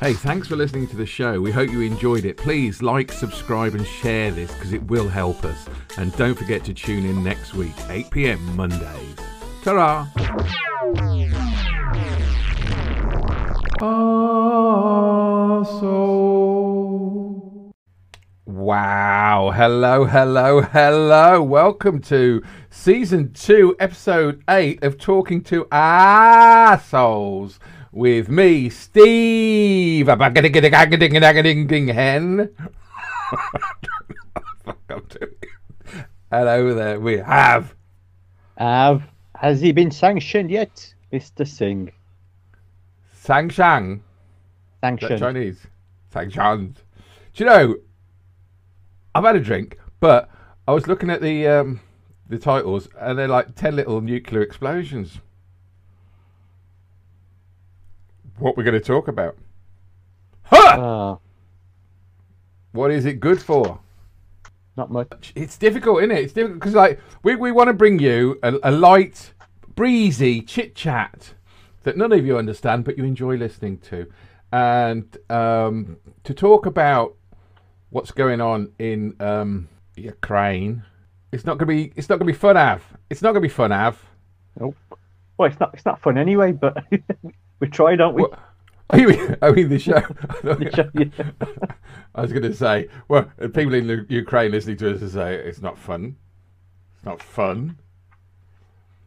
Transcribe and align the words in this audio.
Hey, 0.00 0.14
thanks 0.14 0.48
for 0.48 0.56
listening 0.56 0.86
to 0.86 0.96
the 0.96 1.04
show. 1.04 1.42
We 1.42 1.52
hope 1.52 1.70
you 1.70 1.82
enjoyed 1.82 2.24
it. 2.24 2.38
Please 2.38 2.80
like, 2.80 3.12
subscribe, 3.12 3.74
and 3.74 3.86
share 3.86 4.30
this 4.30 4.50
because 4.54 4.72
it 4.72 4.82
will 4.84 5.10
help 5.10 5.44
us. 5.44 5.68
And 5.98 6.16
don't 6.16 6.38
forget 6.38 6.64
to 6.64 6.72
tune 6.72 7.04
in 7.04 7.22
next 7.22 7.52
week, 7.52 7.74
8 7.90 8.10
pm 8.10 8.56
Mondays. 8.56 9.14
Ta 9.62 10.10
so. 15.64 17.72
Wow. 18.46 19.52
Hello, 19.54 20.06
hello, 20.06 20.62
hello. 20.62 21.42
Welcome 21.42 22.00
to 22.04 22.42
season 22.70 23.34
two, 23.34 23.76
episode 23.78 24.42
eight 24.48 24.82
of 24.82 24.96
Talking 24.96 25.42
to 25.42 25.66
Assholes 25.70 27.60
with 27.92 28.28
me, 28.28 28.68
Steve. 28.70 30.06
Hen. 31.88 32.50
Hello 36.30 36.74
there. 36.74 37.00
We 37.00 37.18
have. 37.18 37.74
Have 38.56 39.02
has 39.34 39.60
he 39.60 39.72
been 39.72 39.90
sanctioned 39.90 40.50
yet, 40.50 40.94
Mister 41.10 41.44
Singh? 41.44 41.92
Shang. 43.50 44.02
Sanctioned. 44.80 45.18
Chinese. 45.18 45.66
Shang. 46.12 46.76
Do 47.34 47.44
you 47.44 47.46
know? 47.46 47.76
I've 49.14 49.24
had 49.24 49.36
a 49.36 49.40
drink, 49.40 49.78
but 49.98 50.28
I 50.68 50.72
was 50.72 50.86
looking 50.86 51.10
at 51.10 51.20
the 51.20 51.48
um, 51.48 51.80
the 52.28 52.38
titles, 52.38 52.88
and 52.98 53.18
they're 53.18 53.28
like 53.28 53.54
ten 53.56 53.74
little 53.76 54.00
nuclear 54.00 54.42
explosions. 54.42 55.18
What 58.40 58.56
we're 58.56 58.64
going 58.64 58.74
to 58.74 58.80
talk 58.80 59.06
about? 59.08 59.36
Huh! 60.44 60.76
Ah, 60.80 61.18
What 62.72 62.90
is 62.90 63.04
it 63.06 63.20
good 63.20 63.40
for? 63.40 63.80
not 64.76 64.90
much. 64.90 65.32
It's 65.34 65.58
difficult, 65.58 65.98
isn't 66.02 66.10
it? 66.16 66.24
It's 66.24 66.32
difficult 66.32 66.60
because 66.60 66.74
like 66.74 66.98
we, 67.22 67.36
we 67.36 67.52
want 67.52 67.68
to 67.68 67.74
bring 67.74 67.98
you 67.98 68.38
a, 68.42 68.54
a 68.62 68.70
light, 68.70 69.34
breezy 69.74 70.40
chit 70.40 70.74
chat 70.74 71.34
that 71.82 71.98
none 71.98 72.12
of 72.12 72.24
you 72.24 72.38
understand, 72.38 72.84
but 72.84 72.96
you 72.96 73.04
enjoy 73.04 73.36
listening 73.36 73.76
to, 73.78 74.06
and 74.52 75.18
um, 75.28 75.98
to 76.24 76.32
talk 76.32 76.64
about 76.64 77.14
what's 77.90 78.10
going 78.10 78.40
on 78.40 78.72
in 78.78 79.14
um, 79.20 79.68
Ukraine. 79.96 80.82
It's 81.30 81.44
not 81.44 81.58
gonna 81.58 81.66
be. 81.66 81.92
It's 81.96 82.08
not 82.08 82.18
gonna 82.18 82.32
be 82.32 82.38
fun, 82.38 82.56
Av. 82.56 82.82
It's 83.10 83.20
not 83.20 83.32
gonna 83.32 83.40
be 83.42 83.48
fun, 83.50 83.72
Av. 83.72 84.02
Nope. 84.58 84.76
Well, 85.36 85.50
it's 85.50 85.60
not. 85.60 85.74
It's 85.74 85.84
not 85.84 86.00
fun 86.00 86.16
anyway. 86.16 86.52
But 86.52 86.84
we 87.60 87.68
try, 87.68 87.96
don't 87.96 88.14
we? 88.14 88.24
I 88.90 89.06
mean, 89.06 89.36
I 89.40 89.50
mean 89.52 89.68
the 89.68 89.78
show. 89.78 90.00
The 90.42 90.70
show, 90.74 90.90
yeah. 90.94 91.66
I 92.14 92.22
was 92.22 92.32
going 92.32 92.42
to 92.42 92.54
say, 92.54 92.88
well, 93.08 93.30
people 93.54 93.74
in 93.74 94.06
Ukraine 94.08 94.50
listening 94.50 94.78
to 94.78 94.94
us 94.94 95.12
say 95.12 95.34
it's 95.36 95.62
not 95.62 95.78
fun. 95.78 96.16
It's 96.96 97.04
not 97.04 97.22
fun. 97.22 97.78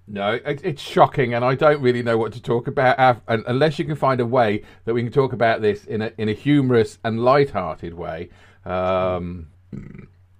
No, 0.07 0.33
it, 0.33 0.61
it's 0.63 0.81
shocking, 0.81 1.33
and 1.33 1.45
I 1.45 1.55
don't 1.55 1.81
really 1.81 2.03
know 2.03 2.17
what 2.17 2.33
to 2.33 2.41
talk 2.41 2.67
about. 2.67 3.21
Unless 3.27 3.79
you 3.79 3.85
can 3.85 3.95
find 3.95 4.19
a 4.19 4.25
way 4.25 4.63
that 4.85 4.93
we 4.93 5.03
can 5.03 5.11
talk 5.11 5.33
about 5.33 5.61
this 5.61 5.85
in 5.85 6.01
a 6.01 6.11
in 6.17 6.27
a 6.27 6.33
humorous 6.33 6.99
and 7.03 7.23
light-hearted 7.23 7.93
way. 7.93 8.29
Um, 8.65 9.47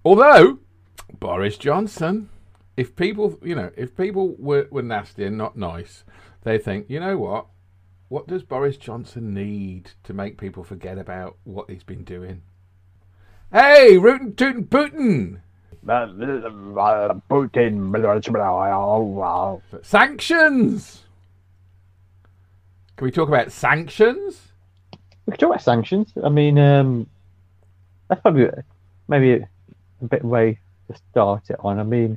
although 0.04 0.58
Boris 1.18 1.56
Johnson, 1.56 2.28
if 2.76 2.94
people, 2.94 3.38
you 3.42 3.54
know, 3.54 3.70
if 3.76 3.96
people 3.96 4.36
were, 4.38 4.68
were 4.70 4.82
nasty 4.82 5.24
and 5.24 5.38
not 5.38 5.56
nice, 5.56 6.04
they 6.42 6.58
think, 6.58 6.90
you 6.90 7.00
know 7.00 7.16
what? 7.16 7.46
What 8.14 8.28
does 8.28 8.44
Boris 8.44 8.76
Johnson 8.76 9.34
need 9.34 9.90
to 10.04 10.12
make 10.12 10.38
people 10.38 10.62
forget 10.62 10.98
about 10.98 11.36
what 11.42 11.68
he's 11.68 11.82
been 11.82 12.04
doing? 12.04 12.42
Hey, 13.52 13.98
rootin' 13.98 14.36
tootin' 14.36 14.66
Putin! 14.66 15.40
Putin. 17.28 17.90
Sanctions! 19.82 21.02
Can 22.96 23.04
we 23.04 23.10
talk 23.10 23.26
about 23.26 23.50
sanctions? 23.50 24.52
We 25.26 25.32
could 25.32 25.40
talk 25.40 25.50
about 25.50 25.62
sanctions. 25.62 26.12
I 26.22 26.28
mean, 26.28 26.56
um, 26.56 27.08
that's 28.06 28.20
probably 28.20 28.48
maybe 29.08 29.32
a, 29.32 29.48
a 30.02 30.06
bit 30.06 30.24
way 30.24 30.60
to 30.86 30.96
start 31.10 31.50
it 31.50 31.56
on. 31.58 31.80
I 31.80 31.82
mean, 31.82 32.16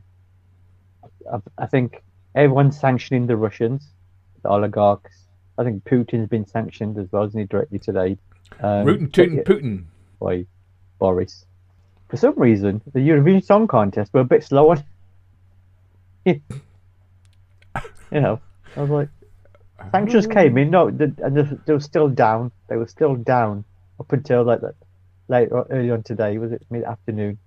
I, 1.33 1.39
I 1.57 1.65
think 1.65 2.03
everyone's 2.35 2.79
sanctioning 2.79 3.25
the 3.25 3.35
Russians, 3.35 3.87
the 4.43 4.49
oligarchs. 4.49 5.23
I 5.57 5.63
think 5.63 5.83
Putin's 5.85 6.29
been 6.29 6.45
sanctioned 6.45 6.97
as 6.97 7.11
well, 7.11 7.23
isn't 7.23 7.39
he, 7.39 7.45
directly 7.45 7.79
today? 7.79 8.17
Um, 8.61 8.85
but 8.85 9.13
tootin' 9.13 9.43
Putin. 9.43 9.85
by 10.19 10.45
Boris. 10.99 11.45
For 12.09 12.17
some 12.17 12.35
reason, 12.37 12.81
the 12.93 12.99
Eurovision 12.99 13.43
Song 13.43 13.67
Contest 13.67 14.13
were 14.13 14.21
a 14.21 14.25
bit 14.25 14.43
slow 14.43 14.71
on. 14.71 14.83
you 16.25 16.41
know, 18.11 18.39
I 18.75 18.81
was 18.81 18.89
like, 18.89 19.09
sanctions 19.91 20.27
came 20.27 20.57
in, 20.57 20.69
no, 20.69 20.89
the, 20.89 21.13
and 21.23 21.35
they, 21.35 21.43
they 21.65 21.73
were 21.73 21.79
still 21.79 22.07
down. 22.07 22.51
They 22.67 22.77
were 22.77 22.87
still 22.87 23.15
down 23.15 23.65
up 23.99 24.11
until 24.11 24.43
like 24.43 24.61
that 24.61 24.75
late 25.27 25.49
early 25.51 25.91
on 25.91 26.03
today. 26.03 26.37
Was 26.37 26.51
it 26.51 26.65
mid 26.69 26.83
afternoon? 26.83 27.37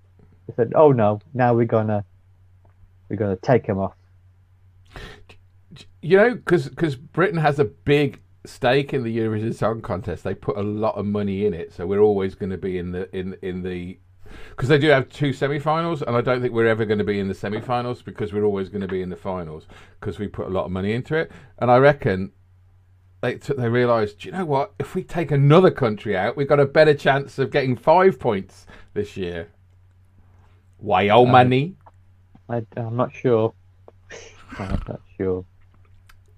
They 0.47 0.53
said, 0.55 0.73
"Oh 0.75 0.91
no, 0.91 1.19
now 1.33 1.53
we're 1.53 1.65
gonna 1.65 2.03
we're 3.09 3.15
gonna 3.15 3.37
take 3.37 3.67
them 3.67 3.79
off." 3.79 3.93
You 6.01 6.17
know, 6.17 6.35
because 6.35 6.95
Britain 6.95 7.39
has 7.39 7.59
a 7.59 7.65
big 7.65 8.21
stake 8.45 8.93
in 8.93 9.03
the 9.03 9.15
Eurovision 9.17 9.53
Song 9.53 9.81
Contest. 9.81 10.23
They 10.23 10.33
put 10.33 10.57
a 10.57 10.63
lot 10.63 10.95
of 10.95 11.05
money 11.05 11.45
in 11.45 11.53
it, 11.53 11.73
so 11.73 11.85
we're 11.85 12.01
always 12.01 12.35
going 12.35 12.49
to 12.49 12.57
be 12.57 12.77
in 12.77 12.91
the 12.91 13.13
in 13.15 13.37
in 13.41 13.63
the 13.63 13.99
because 14.49 14.69
they 14.69 14.77
do 14.77 14.87
have 14.89 15.09
two 15.09 15.33
semi-finals, 15.33 16.01
and 16.01 16.15
I 16.15 16.21
don't 16.21 16.41
think 16.41 16.53
we're 16.53 16.67
ever 16.67 16.85
going 16.85 16.99
to 16.99 17.03
be 17.03 17.19
in 17.19 17.27
the 17.27 17.33
semi-finals 17.33 18.01
because 18.01 18.31
we're 18.31 18.45
always 18.45 18.69
going 18.69 18.81
to 18.81 18.87
be 18.87 19.01
in 19.01 19.09
the 19.09 19.15
finals 19.15 19.67
because 19.99 20.19
we 20.19 20.27
put 20.27 20.47
a 20.47 20.49
lot 20.49 20.65
of 20.65 20.71
money 20.71 20.93
into 20.93 21.15
it. 21.15 21.31
And 21.59 21.69
I 21.69 21.77
reckon 21.77 22.31
they 23.21 23.35
t- 23.35 23.53
they 23.57 23.69
realised, 23.69 24.19
do 24.19 24.29
you 24.29 24.33
know 24.33 24.45
what? 24.45 24.73
If 24.79 24.95
we 24.95 25.03
take 25.03 25.31
another 25.31 25.71
country 25.71 26.15
out, 26.17 26.37
we've 26.37 26.47
got 26.47 26.59
a 26.59 26.65
better 26.65 26.93
chance 26.93 27.37
of 27.39 27.51
getting 27.51 27.75
five 27.75 28.19
points 28.19 28.65
this 28.93 29.17
year. 29.17 29.49
Wyoming. 30.79 31.77
I, 32.49 32.65
I'm 32.75 32.95
not 32.95 33.13
sure. 33.13 33.53
I'm 34.57 34.81
not 34.87 35.01
sure. 35.17 35.45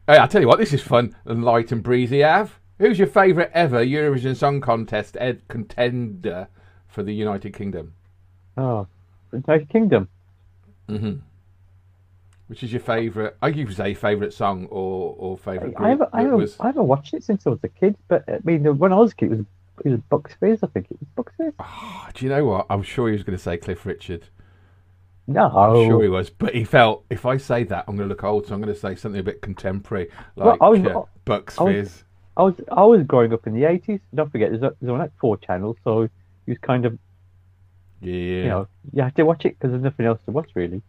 Hey, 0.06 0.18
I 0.20 0.28
tell 0.28 0.42
you 0.42 0.48
what, 0.50 0.60
this 0.60 0.74
is 0.74 0.82
fun 0.82 1.16
and 1.24 1.46
light 1.46 1.72
and 1.72 1.82
breezy. 1.82 2.26
Av, 2.26 2.60
who's 2.78 3.00
your 3.00 3.08
favourite 3.08 3.52
ever 3.54 3.86
Eurovision 3.86 4.36
Song 4.36 4.60
Contest 4.60 5.16
ed- 5.18 5.48
contender 5.48 6.50
for 6.88 7.04
the 7.04 7.14
United 7.14 7.54
Kingdom? 7.54 7.94
Oh, 8.58 8.86
the 9.32 9.38
United 9.48 9.70
Kingdom. 9.70 10.10
Mm-hmm. 10.90 11.20
Which 12.48 12.64
is 12.64 12.74
your 12.74 12.82
favourite? 12.82 13.36
I 13.42 13.52
give 13.52 13.74
say 13.74 13.94
favourite 13.94 14.34
song 14.34 14.68
or 14.70 15.16
or 15.18 15.38
favourite 15.38 15.70
I 15.70 15.78
group. 15.78 15.90
haven't, 15.90 16.10
I, 16.12 16.22
haven't, 16.24 16.38
was 16.38 16.58
I 16.60 16.68
haven't 16.68 16.88
watched 16.88 17.14
it 17.14 17.24
since 17.24 17.48
I 17.48 17.52
was 17.52 17.60
a 17.64 17.70
kid, 17.70 17.96
but 18.10 18.26
I 18.28 18.40
mean, 18.44 18.78
when 18.78 18.92
I 18.92 18.98
was 18.98 19.14
a 19.14 19.16
kid, 19.16 19.32
it 19.32 19.38
was, 19.38 19.46
it 19.86 19.90
was 19.90 20.02
Bucks 20.10 20.36
Fizz, 20.40 20.60
I 20.62 20.68
think 20.68 20.88
it 20.92 21.00
was 21.00 21.08
Bucks 21.16 21.34
Fizz. 21.38 21.54
Ah, 21.60 22.10
do 22.14 22.26
you 22.26 22.30
know 22.30 22.44
what? 22.44 22.66
I'm 22.70 22.84
sure 22.84 23.08
he 23.08 23.14
was 23.14 23.24
going 23.24 23.38
to 23.38 23.42
say 23.44 23.56
Cliff 23.56 23.86
Richard. 23.86 24.26
No, 25.26 25.50
I'm 25.50 25.88
sure 25.88 26.04
he 26.04 26.10
was, 26.10 26.30
but 26.30 26.54
he 26.54 26.66
felt 26.66 27.06
if 27.10 27.26
I 27.26 27.38
say 27.38 27.64
that, 27.66 27.86
I'm 27.88 27.96
going 27.96 28.08
to 28.10 28.14
look 28.14 28.24
old, 28.26 28.46
so 28.48 28.54
I'm 28.54 28.62
going 28.62 28.74
to 28.74 28.80
say 28.80 28.96
something 28.96 29.20
a 29.20 29.24
bit 29.24 29.42
contemporary, 29.42 30.10
Well, 30.36 30.48
like 30.50 30.62
I 30.62 30.68
was- 30.70 30.82
uh, 30.82 31.02
Bucks 31.26 31.58
I 31.60 31.64
was- 31.64 31.74
Fizz. 31.76 32.04
I 32.36 32.42
was 32.44 32.56
I 32.72 32.84
was 32.84 33.04
growing 33.04 33.32
up 33.32 33.46
in 33.46 33.54
the 33.54 33.64
eighties. 33.66 34.00
Don't 34.14 34.32
forget, 34.32 34.50
there's, 34.50 34.64
a, 34.64 34.74
there's 34.82 34.90
only 34.90 35.04
like 35.04 35.12
four 35.20 35.38
channels, 35.38 35.78
so 35.84 36.10
he 36.46 36.52
was 36.52 36.58
kind 36.58 36.86
of 36.86 36.98
Yeah, 38.02 38.12
you 38.12 38.48
know 38.50 38.68
you 38.92 39.04
have 39.04 39.14
to 39.14 39.24
watch 39.24 39.46
it 39.46 39.58
because 39.58 39.70
there's 39.72 39.84
nothing 39.84 40.06
else 40.08 40.20
to 40.26 40.32
watch 40.32 40.50
really. 40.56 40.82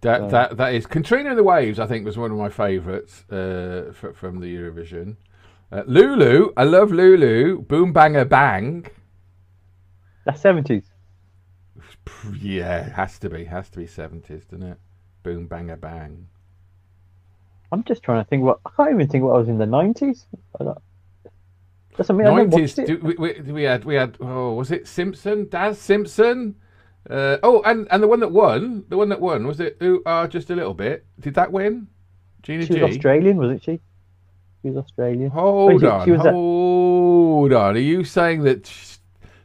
That 0.00 0.20
So- 0.22 0.28
that 0.28 0.56
that 0.56 0.74
is 0.74 0.86
Katrina 0.86 1.28
and 1.30 1.38
the 1.38 1.42
Waves. 1.44 1.78
I 1.78 1.86
think 1.86 2.04
was 2.06 2.16
one 2.18 2.30
of 2.32 2.36
my 2.38 2.48
favourites 2.48 3.30
uh, 3.30 3.92
fr- 3.94 4.12
from 4.12 4.40
the 4.40 4.52
Eurovision. 4.52 5.16
Uh, 5.70 5.82
Lulu, 5.86 6.52
I 6.56 6.64
love 6.64 6.90
Lulu. 6.90 7.60
Boom 7.62 7.92
Bang-a-Bang. 7.92 8.86
That's 10.24 10.40
seventies. 10.40 10.84
Yeah, 12.40 12.88
has 12.90 13.18
to 13.20 13.30
be, 13.30 13.44
has 13.44 13.68
to 13.70 13.78
be 13.78 13.86
seventies, 13.86 14.44
doesn't 14.44 14.66
it? 14.66 14.78
Boom 15.22 15.46
Bang-a-Bang. 15.46 16.26
I'm 17.70 17.84
just 17.84 18.02
trying 18.02 18.22
to 18.22 18.28
think 18.28 18.42
what 18.42 18.58
I 18.66 18.70
can't 18.76 18.90
even 18.94 19.08
think 19.08 19.24
what 19.24 19.34
I 19.34 19.38
was 19.38 19.48
in 19.48 19.58
the 19.58 19.66
nineties. 19.66 20.26
That's 21.96 22.10
I 22.10 22.12
mean 22.14 22.26
I 22.26 22.30
never 22.34 22.48
Nineties. 22.48 22.76
watched 22.76 22.90
it. 22.90 23.02
We, 23.02 23.14
we, 23.14 23.40
we 23.52 23.62
had 23.64 23.84
we 23.84 23.94
had. 23.94 24.16
Oh, 24.20 24.54
was 24.54 24.70
it 24.70 24.86
Simpson? 24.88 25.48
Daz 25.48 25.78
Simpson. 25.78 26.56
Uh, 27.08 27.38
oh, 27.42 27.62
and 27.64 27.88
and 27.90 28.02
the 28.02 28.08
one 28.08 28.20
that 28.20 28.30
won, 28.30 28.84
the 28.88 28.96
one 28.96 29.08
that 29.08 29.20
won 29.20 29.46
was 29.46 29.60
it? 29.60 29.76
Who 29.80 30.02
are 30.06 30.26
just 30.28 30.50
a 30.50 30.54
little 30.56 30.74
bit? 30.74 31.04
Did 31.20 31.34
that 31.34 31.50
win? 31.52 31.88
Gina 32.42 32.66
She 32.66 32.74
G. 32.74 32.80
was 32.82 32.90
Australian, 32.96 33.36
wasn't 33.38 33.62
she? 33.62 33.80
She 34.62 34.68
was 34.70 34.76
Australian. 34.84 35.30
Hold 35.30 35.82
on, 35.84 36.10
was 36.10 36.24
a- 36.24 36.30
hold 36.32 37.52
on. 37.52 37.76
Are 37.76 37.80
you 37.80 38.04
saying 38.04 38.42
that 38.44 38.66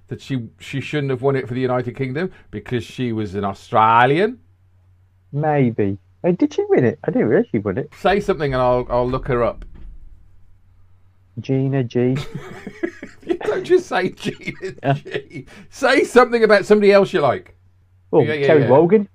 that 0.07 0.21
she 0.21 0.47
she 0.59 0.81
shouldn't 0.81 1.11
have 1.11 1.21
won 1.21 1.35
it 1.35 1.47
for 1.47 1.53
the 1.53 1.61
United 1.61 1.95
Kingdom 1.95 2.31
because 2.51 2.83
she 2.83 3.11
was 3.11 3.35
an 3.35 3.43
Australian? 3.43 4.39
Maybe. 5.31 5.97
Oh, 6.23 6.31
did 6.31 6.53
she 6.53 6.63
win 6.69 6.85
it? 6.85 6.99
I 7.03 7.11
didn't 7.11 7.27
realize 7.27 7.49
she 7.51 7.59
won 7.59 7.77
it. 7.77 7.91
Say 7.95 8.19
something 8.19 8.53
and 8.53 8.61
I'll 8.61 8.87
I'll 8.89 9.09
look 9.09 9.27
her 9.27 9.43
up. 9.43 9.65
Gina 11.39 11.83
G. 11.83 12.17
You 13.27 13.37
don't 13.39 13.65
just 13.65 13.87
say 13.87 14.09
Gina 14.11 14.93
G. 14.93 15.45
Say 15.69 16.05
something 16.05 16.45
about 16.45 16.65
somebody 16.65 16.93
else 16.93 17.11
you 17.11 17.19
like. 17.19 17.57
Oh, 18.13 18.23
Yeah, 18.23 18.33
yeah, 18.35 18.47
Terry 18.47 18.61
yeah. 18.61 18.69
Wogan. 18.69 19.09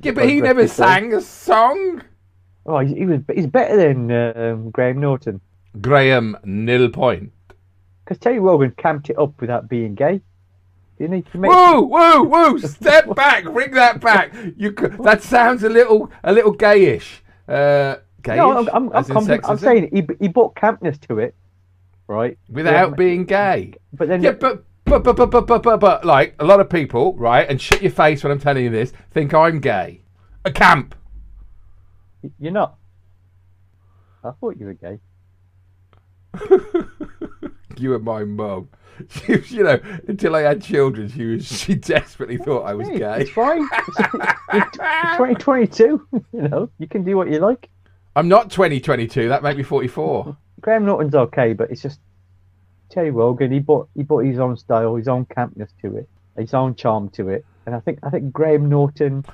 Yeah, 0.00 0.10
but 0.10 0.28
he 0.28 0.40
never 0.40 0.66
sang 0.66 1.14
a 1.14 1.20
song. 1.20 2.02
Oh, 2.66 2.80
he's, 2.80 2.96
he 2.96 3.06
was. 3.06 3.20
He's 3.32 3.46
better 3.46 3.76
than 3.76 4.10
um, 4.10 4.70
Graham 4.70 4.98
Norton 5.00 5.40
Graham 5.80 6.36
Nilpoint. 6.44 7.30
Because 8.04 8.18
Terry 8.18 8.40
Wogan 8.40 8.72
camped 8.76 9.10
it 9.10 9.18
up 9.18 9.40
without 9.40 9.68
being 9.68 9.94
gay. 9.94 10.20
Didn't 10.98 11.16
he? 11.16 11.24
he 11.32 11.38
made, 11.38 11.48
Whoa, 11.48 11.80
whoa, 11.82 12.22
whoa! 12.22 12.58
Step 12.58 13.14
back, 13.14 13.44
bring 13.44 13.72
that 13.72 14.00
back. 14.00 14.34
You 14.56 14.72
that 14.72 15.22
sounds 15.22 15.62
a 15.62 15.68
little, 15.68 16.10
a 16.22 16.32
little 16.32 16.54
gayish. 16.54 17.20
Uh, 17.48 17.96
gayish. 18.22 18.36
no, 18.36 18.58
I'm, 18.58 18.68
I'm, 18.68 18.88
I'm, 18.88 18.92
as 18.92 19.08
in 19.08 19.14
compliment- 19.14 19.48
I'm 19.48 19.58
saying 19.58 19.90
he 19.92 20.06
he 20.20 20.28
brought 20.28 20.54
campness 20.54 21.00
to 21.08 21.18
it, 21.18 21.34
right? 22.06 22.38
without 22.48 22.90
Yeah, 22.90 22.94
being 22.94 23.24
gay. 23.24 23.74
But 23.92 24.08
then, 24.08 24.22
Yeah, 24.22 24.32
but 24.32 24.64
but 24.84 25.02
but 25.02 25.16
but 25.16 25.30
but 25.30 25.46
but 25.46 25.62
but, 25.62 25.80
but 25.80 26.04
like 26.04 26.34
a 26.38 26.44
lot 26.44 26.60
of 26.60 26.68
people, 26.68 27.14
right? 27.16 27.48
And 27.48 27.60
shut 27.60 27.82
your 27.82 27.90
face 27.90 28.22
when 28.22 28.30
I'm 28.30 28.38
telling 28.40 28.64
you 28.64 28.70
this. 28.70 28.92
Think 29.10 29.32
I'm 29.34 29.60
gay. 29.60 30.02
A 30.44 30.52
camp. 30.52 30.94
you're 32.38 32.52
not. 32.52 32.76
I 34.24 34.30
thought 34.32 34.56
you 34.58 34.66
were 34.66 34.74
gay. 34.74 34.98
you 37.80 37.94
and 37.94 38.04
my 38.04 38.24
mum. 38.24 38.68
She, 39.08 39.32
was, 39.36 39.50
you 39.50 39.64
know, 39.64 39.80
until 40.06 40.36
I 40.36 40.42
had 40.42 40.62
children, 40.62 41.08
she 41.08 41.24
was 41.24 41.46
she 41.46 41.74
desperately 41.94 42.36
thought 42.36 42.62
I 42.64 42.74
was 42.74 42.86
Hey, 42.88 42.98
gay. 42.98 43.20
It's 43.22 43.30
fine. 43.30 43.66
2022. 44.52 46.06
You 46.32 46.42
know, 46.42 46.70
you 46.78 46.86
can 46.86 47.02
do 47.02 47.16
what 47.16 47.30
you 47.30 47.38
like. 47.38 47.68
I'm 48.14 48.28
not 48.28 48.50
2022. 48.50 49.28
That 49.28 49.42
made 49.42 49.56
me 49.56 49.62
44. 49.62 50.36
Graham 50.60 50.84
Norton's 50.84 51.14
okay, 51.14 51.52
but 51.54 51.70
it's 51.70 51.82
just 51.82 52.00
Terry 52.90 53.10
Wogan. 53.10 53.50
He 53.50 53.58
brought 53.58 53.88
he 53.94 54.02
brought 54.02 54.24
his 54.24 54.38
own 54.38 54.56
style, 54.56 54.94
his 54.96 55.08
own 55.08 55.24
campness 55.26 55.68
to 55.80 55.96
it, 55.96 56.08
his 56.36 56.54
own 56.54 56.74
charm 56.74 57.08
to 57.10 57.30
it, 57.30 57.44
and 57.66 57.74
I 57.74 57.80
think 57.80 57.98
I 58.02 58.10
think 58.10 58.32
Graham 58.32 58.68
Norton. 58.68 59.24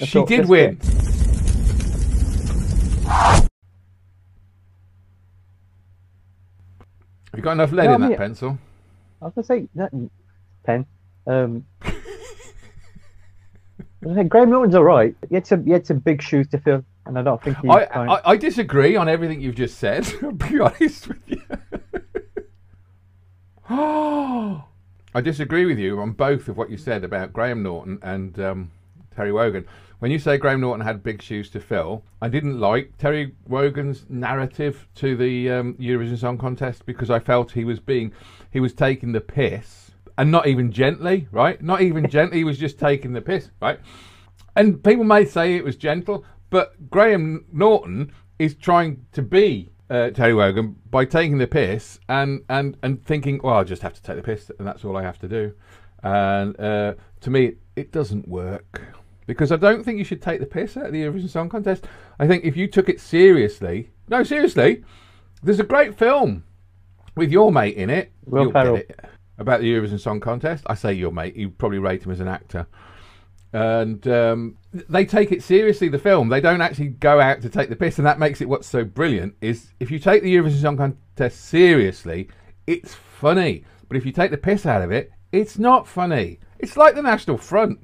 I 0.00 0.04
She 0.04 0.24
did 0.24 0.48
win. 0.48 0.76
get- 0.76 1.27
you 7.38 7.42
got 7.44 7.52
enough 7.52 7.70
lead 7.70 7.84
No, 7.86 7.94
in 7.94 8.00
that 8.00 8.06
I 8.06 8.08
mean- 8.10 8.18
pencil? 8.18 8.58
I 9.22 9.26
was 9.26 9.34
gonna 9.34 9.44
say 9.44 9.68
that 9.76 9.92
pen. 10.64 10.84
Um, 11.26 11.64
I 11.82 11.92
think 14.14 14.28
Graham 14.28 14.50
Norton's 14.50 14.74
all 14.74 14.82
right. 14.84 15.14
He 15.28 15.36
had 15.36 15.46
some 15.46 15.64
he 15.64 15.70
had 15.70 15.86
some 15.86 15.98
big 16.00 16.20
shoes 16.20 16.48
to 16.48 16.58
fill, 16.58 16.84
and 17.06 17.16
I 17.18 17.22
don't 17.22 17.40
think 17.42 17.58
he. 17.58 17.68
I, 17.68 17.84
I, 17.84 18.32
I 18.32 18.36
disagree 18.36 18.96
on 18.96 19.08
everything 19.08 19.40
you've 19.40 19.54
just 19.54 19.78
said. 19.78 20.12
I'll 20.22 20.32
be 20.32 20.58
honest 20.58 21.06
with 21.08 21.22
you. 21.26 21.40
I 25.14 25.20
disagree 25.22 25.66
with 25.66 25.78
you 25.78 26.00
on 26.00 26.12
both 26.12 26.48
of 26.48 26.56
what 26.56 26.70
you 26.70 26.76
said 26.76 27.04
about 27.04 27.32
Graham 27.32 27.62
Norton 27.62 27.98
and 28.02 28.38
um, 28.40 28.70
Terry 29.14 29.32
Wogan. 29.32 29.64
When 29.98 30.10
you 30.10 30.18
say 30.18 30.36
Graham 30.36 30.60
Norton 30.60 30.84
had 30.84 31.02
big 31.02 31.20
shoes 31.20 31.50
to 31.50 31.60
fill, 31.60 32.04
I 32.22 32.28
didn't 32.28 32.60
like 32.60 32.96
Terry 32.98 33.34
Wogan's 33.48 34.06
narrative 34.08 34.86
to 34.96 35.16
the 35.16 35.50
um, 35.50 35.74
Eurovision 35.74 36.18
Song 36.18 36.38
Contest 36.38 36.86
because 36.86 37.10
I 37.10 37.18
felt 37.18 37.52
he 37.52 37.64
was 37.64 37.80
being, 37.80 38.12
he 38.52 38.60
was 38.60 38.72
taking 38.72 39.12
the 39.12 39.20
piss, 39.20 39.90
and 40.16 40.30
not 40.30 40.46
even 40.46 40.70
gently, 40.70 41.26
right? 41.32 41.60
Not 41.60 41.80
even 41.80 42.08
gently. 42.10 42.38
He 42.38 42.44
was 42.44 42.58
just 42.58 42.78
taking 42.78 43.12
the 43.12 43.20
piss, 43.20 43.50
right? 43.60 43.80
and 44.58 44.82
people 44.82 45.04
may 45.04 45.24
say 45.24 45.54
it 45.54 45.64
was 45.64 45.76
gentle, 45.76 46.24
but 46.50 46.90
Graham 46.90 47.44
Norton 47.52 48.12
is 48.40 48.56
trying 48.56 49.06
to 49.12 49.22
be 49.22 49.70
uh, 49.88 50.10
Terry 50.10 50.34
Wogan 50.34 50.74
by 50.90 51.04
taking 51.04 51.38
the 51.38 51.46
piss 51.46 52.00
and, 52.08 52.42
and, 52.48 52.76
and 52.82 53.04
thinking, 53.04 53.40
well, 53.42 53.54
I'll 53.54 53.64
just 53.64 53.82
have 53.82 53.94
to 53.94 54.02
take 54.02 54.16
the 54.16 54.22
piss, 54.22 54.50
and 54.58 54.66
that's 54.66 54.84
all 54.84 54.96
I 54.96 55.02
have 55.02 55.18
to 55.20 55.28
do. 55.28 55.54
And 56.02 56.58
uh, 56.58 56.94
to 57.20 57.30
me, 57.30 57.52
it 57.76 57.92
doesn't 57.92 58.26
work 58.26 58.82
because 59.28 59.52
I 59.52 59.56
don't 59.56 59.84
think 59.84 59.98
you 59.98 60.04
should 60.04 60.20
take 60.20 60.40
the 60.40 60.46
piss 60.46 60.76
out 60.76 60.86
of 60.86 60.92
the 60.92 61.02
Eurovision 61.02 61.28
Song 61.28 61.48
Contest. 61.48 61.86
I 62.18 62.26
think 62.26 62.44
if 62.44 62.56
you 62.56 62.66
took 62.66 62.88
it 62.88 63.00
seriously, 63.00 63.90
no, 64.08 64.24
seriously, 64.24 64.82
there's 65.44 65.60
a 65.60 65.64
great 65.64 65.96
film 65.96 66.42
with 67.14 67.30
your 67.30 67.52
mate 67.52 67.76
in 67.76 67.90
it. 67.90 68.10
Will 68.24 68.50
Ferrell. 68.50 68.80
about 69.38 69.60
the 69.60 69.72
Eurovision 69.72 70.00
Song 70.00 70.18
Contest. 70.18 70.64
I 70.66 70.74
say 70.74 70.94
your 70.94 71.12
mate. 71.12 71.36
You 71.36 71.50
probably 71.50 71.78
rate 71.78 72.02
him 72.02 72.10
as 72.10 72.20
an 72.20 72.26
actor 72.26 72.66
and 73.52 74.06
um, 74.08 74.56
they 74.72 75.04
take 75.04 75.32
it 75.32 75.42
seriously. 75.42 75.88
The 75.88 75.98
film 75.98 76.28
they 76.28 76.40
don't 76.40 76.60
actually 76.60 76.88
go 76.88 77.20
out 77.20 77.40
to 77.42 77.48
take 77.48 77.68
the 77.68 77.76
piss, 77.76 77.98
and 77.98 78.06
that 78.06 78.18
makes 78.18 78.40
it 78.40 78.48
what's 78.48 78.68
so 78.68 78.84
brilliant. 78.84 79.34
Is 79.40 79.72
if 79.80 79.90
you 79.90 79.98
take 79.98 80.22
the 80.22 80.34
Eurovision 80.34 80.62
Song 80.62 80.76
Contest 80.76 81.44
seriously, 81.46 82.28
it's 82.66 82.94
funny, 82.94 83.64
but 83.88 83.96
if 83.96 84.04
you 84.04 84.12
take 84.12 84.30
the 84.30 84.38
piss 84.38 84.66
out 84.66 84.82
of 84.82 84.90
it, 84.90 85.12
it's 85.32 85.58
not 85.58 85.86
funny. 85.86 86.40
It's 86.58 86.76
like 86.76 86.94
the 86.94 87.02
National 87.02 87.38
Front. 87.38 87.80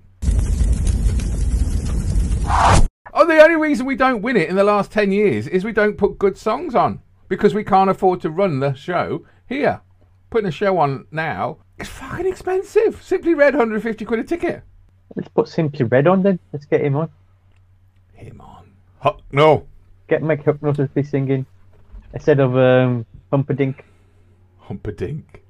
Oh, 3.14 3.14
the 3.27 3.43
only 3.43 3.57
reason 3.57 3.87
we 3.87 3.97
don't 3.97 4.23
win 4.23 4.37
it 4.37 4.49
in 4.49 4.57
the 4.57 4.65
last 4.65 4.91
10 4.93 5.13
years 5.13 5.47
is 5.47 5.65
we 5.65 5.73
don't 5.73 5.99
put 5.99 6.19
good 6.19 6.37
songs 6.37 6.75
on 6.75 7.01
because 7.29 7.55
we 7.55 7.65
can't 7.65 7.91
afford 7.91 8.21
to 8.23 8.31
run 8.31 8.61
the 8.61 8.75
show 8.75 9.25
here. 9.49 9.81
Putting 10.31 10.49
a 10.49 10.53
show 10.53 10.79
on 10.79 11.07
now 11.11 11.59
is 11.79 11.89
fucking 11.89 12.27
expensive. 12.27 13.03
Simply 13.03 13.35
Red, 13.35 13.55
150 13.55 14.05
quid 14.05 14.21
a 14.21 14.25
ticket. 14.25 14.63
Let's 15.15 15.29
put 15.29 15.49
Simply 15.49 15.85
Red 15.85 16.07
on 16.07 16.23
then. 16.23 16.39
Let's 16.53 16.67
get 16.67 16.81
him 16.81 16.97
on. 16.97 17.11
Him 18.15 18.41
on. 18.41 18.73
Huh, 19.01 19.15
no. 19.33 19.67
Get 20.09 20.23
make 20.23 20.45
to 20.45 20.91
be 20.95 21.03
singing 21.03 21.47
instead 22.13 22.41
of 22.41 22.57
um, 22.57 23.07
Humperdinck. 23.31 23.85
Humperdinck. 24.59 25.43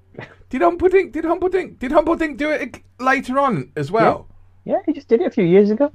Did 0.50 0.62
Humperdinck, 0.62 1.12
did 1.12 1.24
Humperdinck, 1.24 1.78
did 1.78 1.92
Humperdinck 1.92 2.38
do 2.38 2.50
it 2.50 2.80
later 3.00 3.38
on 3.38 3.72
as 3.76 3.90
well? 3.90 4.28
Yeah. 4.28 4.34
Yeah, 4.64 4.78
he 4.86 4.92
just 4.92 5.08
did 5.08 5.20
it 5.20 5.26
a 5.26 5.30
few 5.30 5.44
years 5.44 5.70
ago. 5.70 5.92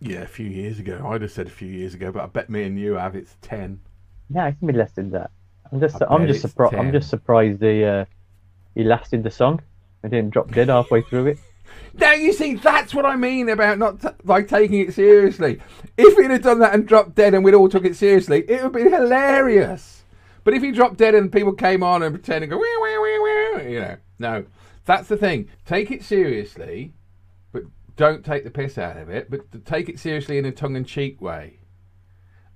Yeah, 0.00 0.20
a 0.20 0.26
few 0.26 0.46
years 0.46 0.78
ago. 0.78 1.06
I'd 1.08 1.22
have 1.22 1.32
said 1.32 1.46
a 1.46 1.50
few 1.50 1.68
years 1.68 1.94
ago, 1.94 2.12
but 2.12 2.22
I 2.22 2.26
bet 2.26 2.50
me 2.50 2.64
and 2.64 2.78
you 2.78 2.94
have. 2.94 3.16
It's 3.16 3.36
10. 3.42 3.80
Yeah, 4.34 4.48
it 4.48 4.58
can 4.58 4.68
be 4.68 4.74
less 4.74 4.92
than 4.92 5.10
that. 5.10 5.30
I'm 5.72 5.80
just, 5.80 6.00
I 6.02 6.06
I'm 6.10 6.26
just 6.26 6.42
surprised. 6.42 6.74
I'm 6.74 6.92
just 6.92 7.08
surprised 7.08 7.62
he, 7.62 7.84
uh, 7.84 8.04
he 8.74 8.84
lasted 8.84 9.22
the 9.22 9.30
song 9.30 9.60
I 10.06 10.08
didn't 10.08 10.30
drop 10.30 10.52
dead 10.52 10.68
halfway 10.68 11.02
through 11.02 11.26
it. 11.26 11.38
Now 11.94 12.12
you 12.12 12.32
see, 12.32 12.54
that's 12.54 12.94
what 12.94 13.04
I 13.04 13.16
mean 13.16 13.48
about 13.48 13.78
not 13.78 14.00
t- 14.00 14.08
like 14.24 14.46
taking 14.46 14.80
it 14.80 14.94
seriously. 14.94 15.60
If 15.96 16.16
he'd 16.16 16.30
have 16.30 16.42
done 16.42 16.60
that 16.60 16.74
and 16.74 16.86
dropped 16.86 17.16
dead, 17.16 17.34
and 17.34 17.44
we'd 17.44 17.54
all 17.54 17.68
took 17.68 17.84
it 17.84 17.96
seriously, 17.96 18.44
it 18.48 18.62
would 18.62 18.72
be 18.72 18.88
hilarious. 18.88 20.04
But 20.44 20.54
if 20.54 20.62
he 20.62 20.70
dropped 20.70 20.98
dead 20.98 21.16
and 21.16 21.32
people 21.32 21.52
came 21.52 21.82
on 21.82 22.04
and 22.04 22.14
pretended, 22.14 22.50
go, 22.50 22.58
wee, 22.58 22.76
wee, 22.80 22.98
wee, 22.98 23.18
wee, 23.18 23.72
you 23.72 23.80
know, 23.80 23.96
no, 24.20 24.44
that's 24.84 25.08
the 25.08 25.16
thing. 25.16 25.48
Take 25.64 25.90
it 25.90 26.04
seriously, 26.04 26.92
don't 27.96 28.24
take 28.24 28.44
the 28.44 28.50
piss 28.50 28.78
out 28.78 28.96
of 28.96 29.08
it. 29.08 29.30
But 29.30 29.64
take 29.64 29.88
it 29.88 29.98
seriously 29.98 30.38
in 30.38 30.44
a 30.44 30.52
tongue-in-cheek 30.52 31.20
way. 31.20 31.60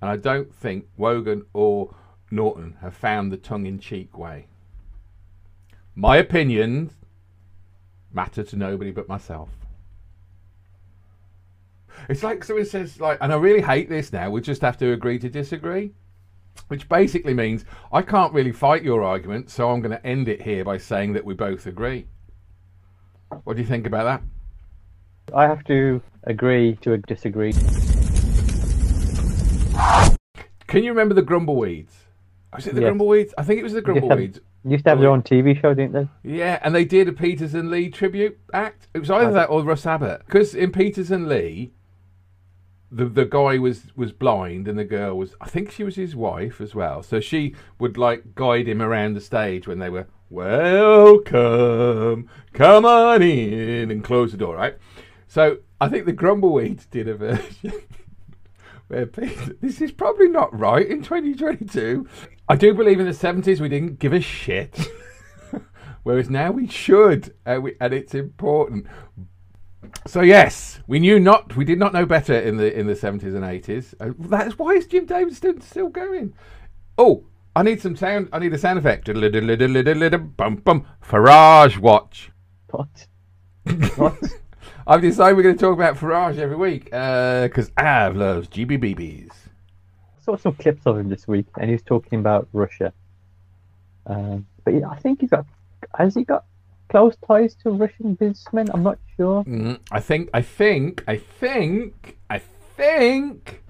And 0.00 0.10
I 0.10 0.16
don't 0.16 0.54
think 0.54 0.86
Wogan 0.96 1.44
or 1.52 1.94
Norton 2.30 2.76
have 2.80 2.94
found 2.94 3.32
the 3.32 3.36
tongue-in-cheek 3.36 4.16
way. 4.16 4.46
My 5.94 6.16
opinions 6.16 6.92
matter 8.12 8.42
to 8.42 8.56
nobody 8.56 8.90
but 8.90 9.08
myself. 9.08 9.50
It's 12.08 12.22
like 12.22 12.44
someone 12.44 12.64
says, 12.64 13.00
like, 13.00 13.18
and 13.20 13.32
I 13.32 13.36
really 13.36 13.60
hate 13.60 13.88
this 13.88 14.12
now. 14.12 14.30
We 14.30 14.40
just 14.40 14.62
have 14.62 14.78
to 14.78 14.92
agree 14.92 15.18
to 15.18 15.28
disagree, 15.28 15.92
which 16.68 16.88
basically 16.88 17.34
means 17.34 17.64
I 17.92 18.02
can't 18.02 18.32
really 18.32 18.52
fight 18.52 18.82
your 18.82 19.02
argument, 19.02 19.50
so 19.50 19.70
I'm 19.70 19.80
going 19.80 19.96
to 19.96 20.06
end 20.06 20.28
it 20.28 20.40
here 20.40 20.64
by 20.64 20.78
saying 20.78 21.12
that 21.12 21.24
we 21.24 21.34
both 21.34 21.66
agree. 21.66 22.06
What 23.44 23.56
do 23.56 23.62
you 23.62 23.68
think 23.68 23.86
about 23.86 24.04
that? 24.04 24.22
I 25.34 25.46
have 25.46 25.64
to 25.64 26.00
agree 26.24 26.76
to 26.82 26.96
disagree. 26.98 27.52
Can 30.66 30.84
you 30.84 30.90
remember 30.90 31.14
the 31.14 31.22
Grumbleweeds? 31.22 31.92
Was 32.54 32.66
it 32.66 32.74
the 32.74 32.82
Yes. 32.82 32.92
Grumbleweeds? 32.92 33.32
I 33.38 33.42
think 33.42 33.60
it 33.60 33.62
was 33.62 33.72
the 33.72 33.78
used 33.78 33.86
Grumbleweeds. 33.86 34.40
They 34.64 34.70
used 34.72 34.84
to 34.84 34.90
have 34.90 35.00
their 35.00 35.10
own 35.10 35.22
TV 35.22 35.60
show, 35.60 35.74
didn't 35.74 35.92
they? 35.92 36.08
Yeah, 36.22 36.58
and 36.62 36.74
they 36.74 36.84
did 36.84 37.08
a 37.08 37.12
Peters 37.12 37.54
and 37.54 37.70
Lee 37.70 37.90
tribute 37.90 38.38
act. 38.52 38.88
It 38.94 38.98
was 38.98 39.10
either 39.10 39.32
that 39.32 39.50
or 39.50 39.62
Russ 39.62 39.86
Abbott. 39.86 40.22
Because 40.26 40.54
in 40.54 40.72
Peters 40.72 41.10
and 41.10 41.28
Lee, 41.28 41.72
the 42.90 43.06
the 43.06 43.24
guy 43.24 43.58
was 43.58 43.96
was 43.96 44.12
blind 44.12 44.66
and 44.66 44.78
the 44.78 44.84
girl 44.84 45.16
was 45.16 45.34
I 45.40 45.48
think 45.48 45.70
she 45.70 45.84
was 45.84 45.96
his 45.96 46.16
wife 46.16 46.60
as 46.60 46.74
well. 46.74 47.02
So 47.02 47.20
she 47.20 47.54
would 47.78 47.96
like 47.96 48.34
guide 48.34 48.68
him 48.68 48.82
around 48.82 49.14
the 49.14 49.20
stage 49.20 49.68
when 49.68 49.78
they 49.78 49.90
were 49.90 50.08
welcome, 50.28 52.28
come 52.52 52.84
on 52.84 53.22
in 53.22 53.90
and 53.90 54.04
close 54.04 54.32
the 54.32 54.38
door, 54.38 54.56
right? 54.56 54.76
So 55.30 55.58
I 55.80 55.88
think 55.88 56.06
the 56.06 56.12
Grumbleweeds 56.12 56.90
did 56.90 57.06
a 57.06 57.14
version 57.14 57.72
where 58.88 59.06
Peter, 59.06 59.54
this 59.60 59.80
is 59.80 59.92
probably 59.92 60.26
not 60.26 60.58
right 60.58 60.84
in 60.84 61.04
2022. 61.04 62.04
I 62.48 62.56
do 62.56 62.74
believe 62.74 62.98
in 62.98 63.06
the 63.06 63.12
70s 63.12 63.60
we 63.60 63.68
didn't 63.68 64.00
give 64.00 64.12
a 64.12 64.20
shit. 64.20 64.76
Whereas 66.02 66.28
now 66.28 66.50
we 66.50 66.66
should, 66.66 67.32
and, 67.46 67.62
we, 67.62 67.76
and 67.80 67.94
it's 67.94 68.12
important. 68.12 68.88
So 70.04 70.20
yes, 70.20 70.80
we 70.88 70.98
knew 70.98 71.20
not, 71.20 71.54
we 71.54 71.64
did 71.64 71.78
not 71.78 71.92
know 71.92 72.06
better 72.06 72.34
in 72.34 72.56
the 72.56 72.76
in 72.76 72.88
the 72.88 72.96
seventies 72.96 73.34
and 73.34 73.44
eighties. 73.44 73.94
Uh, 74.00 74.10
That's 74.18 74.58
why 74.58 74.72
is 74.72 74.86
Jim 74.88 75.06
Davis 75.06 75.36
still, 75.36 75.60
still 75.60 75.90
going? 75.90 76.34
Oh, 76.98 77.24
I 77.54 77.62
need 77.62 77.80
some 77.80 77.94
sound. 77.94 78.30
I 78.32 78.40
need 78.40 78.52
a 78.52 78.58
sound 78.58 78.80
effect. 78.80 79.06
Bum 80.36 80.56
bum. 80.56 80.86
Farage 81.02 81.78
watch. 81.78 82.30
What? 82.70 83.06
What? 83.96 84.18
I've 84.90 85.02
decided 85.02 85.36
we're 85.36 85.44
going 85.44 85.56
to 85.56 85.60
talk 85.60 85.74
about 85.74 85.94
Farage 85.94 86.38
every 86.38 86.56
week 86.56 86.86
because 86.86 87.70
Av 87.78 88.16
loves 88.16 88.48
GBBBs. 88.48 89.30
I 89.30 90.20
saw 90.20 90.36
some 90.36 90.54
clips 90.54 90.84
of 90.84 90.98
him 90.98 91.08
this 91.08 91.28
week, 91.28 91.46
and 91.60 91.66
he 91.66 91.74
was 91.74 91.82
talking 91.82 92.18
about 92.18 92.48
Russia. 92.52 92.92
Um, 94.06 94.48
but 94.64 94.74
yeah, 94.74 94.88
I 94.88 94.96
think 94.96 95.20
he's 95.20 95.30
got. 95.30 95.46
Has 95.96 96.16
he 96.16 96.24
got 96.24 96.44
close 96.88 97.14
ties 97.24 97.54
to 97.62 97.70
Russian 97.70 98.14
businessmen? 98.14 98.66
I'm 98.74 98.82
not 98.82 98.98
sure. 99.16 99.44
Mm, 99.44 99.78
I 99.92 100.00
think, 100.00 100.28
I 100.34 100.42
think, 100.42 101.04
I 101.06 101.18
think, 101.18 102.18
I 102.28 102.40
think 102.76 103.62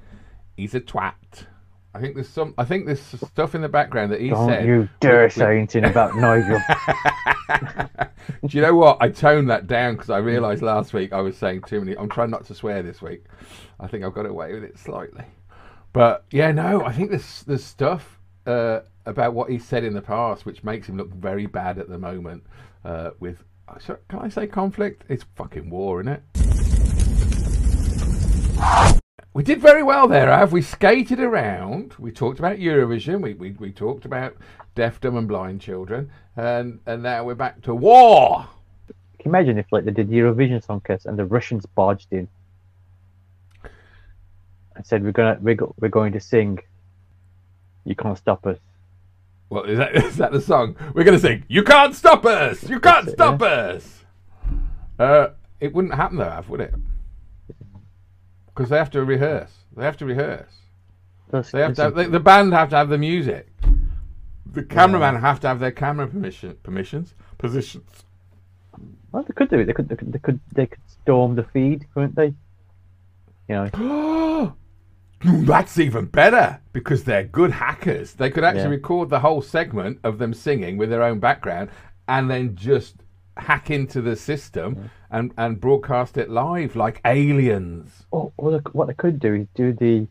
he's 0.57 0.75
a 0.75 0.81
twat. 0.81 1.45
I 1.93 2.01
think 2.01 2.15
there's 2.15 2.29
some. 2.29 2.55
I 2.57 2.65
think 2.65 2.87
there's 2.87 3.01
stuff 3.03 3.55
in 3.55 3.63
the 3.63 3.69
background 3.69 4.13
that 4.13 4.21
he 4.21 4.29
Don't 4.29 4.49
said. 4.49 4.65
you 4.65 4.89
dare 5.01 5.25
which- 5.25 5.35
say 5.35 5.57
anything 5.59 5.85
about 5.85 6.15
Nigel. 6.17 6.61
Do 8.47 8.57
you 8.57 8.63
know 8.63 8.77
what? 8.77 8.99
I 9.01 9.09
toned 9.09 9.51
that 9.51 9.67
down 9.67 9.95
because 9.95 10.11
I 10.11 10.19
realised 10.19 10.63
last 10.63 10.93
week 10.93 11.13
I 11.13 11.21
was 11.21 11.37
saying 11.37 11.63
too 11.63 11.81
many. 11.81 11.97
I'm 11.97 12.09
trying 12.09 12.31
not 12.31 12.45
to 12.47 12.55
swear 12.55 12.83
this 12.83 13.03
week. 13.03 13.25
I 13.81 13.89
think 13.89 14.05
I've 14.05 14.15
got 14.15 14.27
away 14.27 14.55
with 14.55 14.63
it 14.63 14.79
slightly. 14.79 15.25
But 15.93 16.25
yeah, 16.31 16.53
no, 16.53 16.85
I 16.85 16.93
think 16.93 17.11
there's 17.11 17.43
there's 17.43 17.65
stuff 17.65 18.21
uh, 18.47 18.81
about 19.07 19.35
what 19.35 19.51
he 19.51 19.59
said 19.59 19.83
in 19.83 19.93
the 19.93 20.03
past 20.03 20.47
which 20.47 20.63
makes 20.63 20.89
him 20.89 20.97
look 20.97 21.13
very 21.13 21.47
bad 21.47 21.79
at 21.79 21.89
the 21.89 21.99
moment. 21.99 22.45
Uh, 22.85 23.11
with 23.19 23.43
can 24.09 24.19
I 24.21 24.29
say 24.29 24.47
conflict? 24.47 25.03
It's 25.09 25.25
fucking 25.35 25.71
war, 25.71 26.01
isn't 26.01 26.13
it? 26.13 26.23
We 29.41 29.45
did 29.45 29.63
very 29.63 29.83
well 29.83 30.07
there, 30.07 30.31
Av. 30.31 30.53
We 30.53 30.61
skated 30.61 31.19
around. 31.19 31.95
We 31.99 32.13
talked 32.13 32.39
about 32.39 32.59
Eurovision. 32.59 33.23
We, 33.23 33.33
we, 33.33 33.53
we 33.53 33.73
talked 33.73 34.05
about 34.05 34.37
deaf, 34.75 35.01
dumb, 35.01 35.17
and 35.17 35.27
blind 35.27 35.63
children. 35.63 36.11
And, 36.37 36.79
and 36.85 37.03
now 37.03 37.25
we're 37.25 37.35
back 37.37 37.63
to 37.63 37.75
war. 37.75 38.47
Can 38.87 38.97
you 39.25 39.31
imagine 39.31 39.57
if 39.57 39.65
like 39.73 39.87
they 39.87 39.93
did 39.93 40.11
Eurovision 40.11 40.63
Song 40.63 40.83
Contest 40.83 41.07
and 41.07 41.19
the 41.19 41.25
Russians 41.25 41.65
barged 41.65 42.09
in 42.11 42.29
and 44.77 44.85
said 44.85 45.03
we're 45.03 45.13
gonna 45.13 45.39
we're, 45.41 45.55
go- 45.55 45.75
we're 45.81 45.89
going 45.89 46.13
to 46.13 46.21
sing. 46.21 46.59
You 47.87 47.95
can't 47.95 48.19
stop 48.19 48.47
us. 48.47 48.59
Well, 49.49 49.65
is 49.65 49.79
that, 49.79 49.97
is 50.05 50.17
that 50.19 50.33
the 50.33 50.43
song? 50.43 50.77
We're 50.93 51.05
going 51.05 51.17
to 51.17 51.27
sing, 51.27 51.45
You 51.49 51.63
Can't 51.63 51.95
Stop 51.95 52.27
Us! 52.27 52.63
You 52.69 52.79
Can't 52.79 53.07
That's 53.07 53.15
it, 53.15 53.17
Stop 53.17 53.41
Us! 53.41 54.05
Uh, 54.99 55.29
it 55.61 55.73
wouldn't 55.73 55.95
happen 55.95 56.19
though, 56.19 56.25
Av, 56.25 56.47
would 56.51 56.61
it? 56.61 56.75
Because 58.61 58.69
they 58.69 58.77
have 58.77 58.91
to 58.91 59.03
rehearse. 59.03 59.53
They 59.75 59.85
have 59.85 59.97
to 59.97 60.05
rehearse. 60.05 60.53
That's- 61.31 61.51
They 61.51 61.61
have 61.61 61.75
to 61.77 61.83
have, 61.85 61.97
listen, 61.97 62.13
the, 62.13 62.21
band 62.21 62.53
have 62.53 62.69
to 62.69 62.77
have 62.77 62.91
the 62.91 62.99
music. 62.99 63.49
The 64.53 64.63
cameraman 64.63 65.15
have 65.19 65.41
to 65.41 65.49
have 65.49 65.61
their 65.61 65.71
camera 65.71 66.07
permission 66.07 66.59
permissions 66.63 67.15
positions. 67.39 68.05
well, 69.13 69.23
they 69.23 69.33
could 69.33 69.49
do 69.49 69.61
it. 69.61 69.65
They 69.65 69.73
could 69.73 69.89
they 69.89 69.97
could 69.97 70.13
they 70.13 70.19
could, 70.19 70.41
they 70.53 70.67
could 70.67 70.83
storm 70.87 71.37
the 71.37 71.45
feed, 71.45 71.87
couldn't 71.95 72.15
they? 72.15 72.35
You 73.49 73.71
know, 73.73 74.55
That's 75.25 75.79
even 75.79 76.05
better 76.05 76.61
because 76.75 77.05
they're 77.05 77.25
good 77.25 77.53
hackers. 77.53 78.13
They 78.13 78.29
could 78.29 78.45
actually 78.45 78.65
Yeah. 78.65 78.81
record 78.83 79.09
the 79.09 79.21
whole 79.21 79.41
segment 79.41 80.01
of 80.05 80.19
them 80.19 80.35
singing 80.35 80.77
with 80.77 80.91
their 80.91 81.03
own 81.03 81.19
background 81.19 81.71
and 82.09 82.31
then 82.31 82.57
just 82.57 82.97
hack 83.41 83.71
into 83.71 84.01
the 84.01 84.17
system 84.17 84.91
and, 85.11 85.33
and 85.37 85.61
broadcast 85.61 86.17
it 86.17 86.31
live 86.31 86.77
like 86.77 87.01
aliens. 87.05 88.05
or, 88.11 88.33
or 88.37 88.53
they, 88.53 88.59
what 88.73 88.87
they 88.89 88.95
could 88.95 89.19
do 89.19 89.35
is 89.35 89.47
do 89.55 89.73
the 89.73 90.07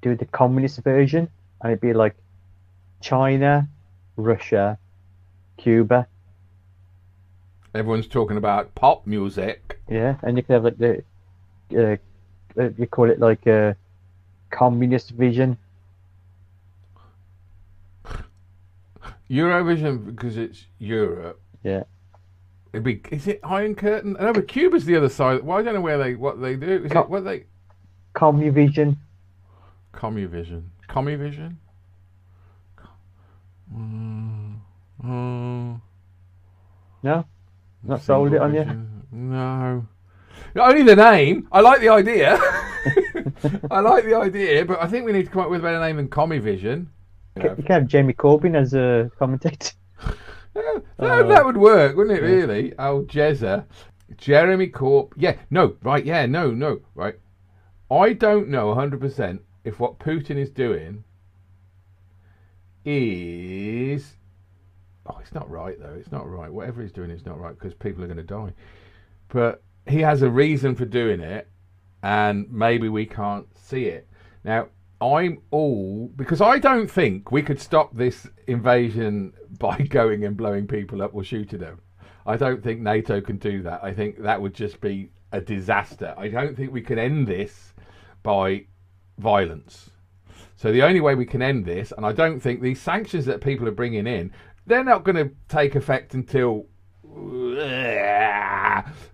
do 0.00 0.14
the 0.14 0.26
communist 0.26 0.78
version, 0.84 1.28
and 1.60 1.72
it'd 1.72 1.80
be 1.80 1.92
like 1.92 2.14
China, 3.00 3.68
Russia, 4.16 4.78
Cuba, 5.56 6.06
Everyone's 7.74 8.06
talking 8.08 8.36
about 8.38 8.74
pop 8.74 9.06
music. 9.06 9.78
yeah, 9.88 10.16
and 10.22 10.36
you 10.36 10.42
could 10.42 10.54
have 10.54 10.64
like 10.64 10.78
the 10.78 11.02
uh, 11.76 11.96
uh, 12.60 12.70
you 12.78 12.86
call 12.86 13.10
it 13.10 13.20
like 13.20 13.46
a 13.46 13.76
communist 14.50 15.10
vision. 15.10 15.58
Eurovision 19.30 20.06
because 20.06 20.36
it's 20.38 20.64
Europe. 20.78 21.40
Yeah. 21.62 21.82
It'd 22.72 22.84
be 22.84 23.00
is 23.10 23.26
it 23.26 23.40
Iron 23.44 23.74
Curtain? 23.74 24.16
No, 24.20 24.32
but 24.32 24.46
Cuba's 24.48 24.84
the 24.84 24.96
other 24.96 25.08
side. 25.08 25.42
Well, 25.42 25.58
I 25.58 25.62
don't 25.62 25.74
know 25.74 25.80
where 25.80 25.98
they 25.98 26.14
what 26.14 26.40
they 26.40 26.56
do. 26.56 26.84
Is 26.84 26.92
Co- 26.92 27.00
it 27.00 27.10
what 27.10 27.24
they 27.24 27.44
Commuvision. 28.14 28.96
Commuvision? 29.94 30.64
Commuvision? 30.88 31.56
Mm, 33.74 34.56
mm, 35.04 35.80
No, 37.02 37.24
not 37.82 38.02
sold 38.02 38.32
it 38.32 38.40
on 38.40 38.54
you. 38.54 38.64
No. 39.12 39.86
Only 40.56 40.82
the 40.82 40.96
name. 40.96 41.46
I 41.52 41.60
like 41.60 41.80
the 41.80 41.90
idea. 41.90 42.38
I 43.70 43.80
like 43.80 44.04
the 44.04 44.14
idea, 44.14 44.64
but 44.64 44.82
I 44.82 44.86
think 44.86 45.04
we 45.04 45.12
need 45.12 45.26
to 45.26 45.30
come 45.30 45.42
up 45.42 45.50
with 45.50 45.60
a 45.60 45.62
better 45.62 45.80
name 45.80 45.96
than 45.96 46.08
Commuvision. 46.08 46.86
You 47.36 47.42
know, 47.42 47.50
You 47.56 47.62
can 47.62 47.66
have 47.66 47.86
Jamie 47.86 48.14
Corbyn 48.14 48.56
as 48.56 48.74
a 48.74 49.10
commentator. 49.18 49.72
Yeah, 50.54 50.78
that, 50.98 51.10
uh, 51.10 51.22
that 51.28 51.44
would 51.44 51.56
work, 51.56 51.96
wouldn't 51.96 52.18
it? 52.18 52.22
Really? 52.22 52.72
Oh, 52.78 53.02
Jezza, 53.02 53.64
Jeremy 54.16 54.68
Corp. 54.68 55.14
Yeah, 55.16 55.36
no, 55.50 55.76
right. 55.82 56.04
Yeah, 56.04 56.26
no, 56.26 56.50
no, 56.50 56.80
right. 56.94 57.14
I 57.90 58.12
don't 58.12 58.48
know 58.48 58.68
100 58.68 59.00
percent 59.00 59.42
if 59.64 59.80
what 59.80 59.98
Putin 59.98 60.36
is 60.36 60.50
doing 60.50 61.04
is. 62.84 64.14
Oh, 65.06 65.18
it's 65.20 65.32
not 65.32 65.48
right 65.50 65.78
though. 65.80 65.94
It's 65.98 66.12
not 66.12 66.28
right. 66.28 66.52
Whatever 66.52 66.82
he's 66.82 66.92
doing 66.92 67.10
is 67.10 67.24
not 67.24 67.40
right 67.40 67.58
because 67.58 67.74
people 67.74 68.04
are 68.04 68.08
going 68.08 68.18
to 68.18 68.22
die. 68.22 68.52
But 69.28 69.62
he 69.86 70.00
has 70.00 70.22
a 70.22 70.30
reason 70.30 70.74
for 70.74 70.84
doing 70.84 71.20
it, 71.20 71.48
and 72.02 72.50
maybe 72.50 72.88
we 72.88 73.06
can't 73.06 73.46
see 73.56 73.86
it 73.86 74.06
now. 74.44 74.68
I'm 75.00 75.38
all 75.50 76.10
because 76.16 76.40
I 76.40 76.58
don't 76.58 76.90
think 76.90 77.30
we 77.30 77.42
could 77.42 77.60
stop 77.60 77.94
this 77.94 78.26
invasion 78.46 79.32
by 79.58 79.78
going 79.78 80.24
and 80.24 80.36
blowing 80.36 80.66
people 80.66 81.02
up 81.02 81.14
or 81.14 81.24
shooting 81.24 81.60
them. 81.60 81.80
I 82.26 82.36
don't 82.36 82.62
think 82.62 82.80
NATO 82.80 83.20
can 83.20 83.38
do 83.38 83.62
that. 83.62 83.82
I 83.82 83.94
think 83.94 84.22
that 84.22 84.40
would 84.40 84.54
just 84.54 84.80
be 84.80 85.10
a 85.32 85.40
disaster. 85.40 86.14
I 86.18 86.28
don't 86.28 86.56
think 86.56 86.72
we 86.72 86.82
can 86.82 86.98
end 86.98 87.26
this 87.26 87.72
by 88.22 88.66
violence. 89.18 89.90
So 90.56 90.72
the 90.72 90.82
only 90.82 91.00
way 91.00 91.14
we 91.14 91.24
can 91.24 91.40
end 91.40 91.64
this, 91.64 91.92
and 91.96 92.04
I 92.04 92.12
don't 92.12 92.40
think 92.40 92.60
these 92.60 92.80
sanctions 92.80 93.24
that 93.26 93.40
people 93.40 93.68
are 93.68 93.72
bringing 93.72 94.06
in, 94.06 94.32
they're 94.66 94.84
not 94.84 95.04
going 95.04 95.16
to 95.16 95.30
take 95.48 95.74
effect 95.74 96.14
until 96.14 96.66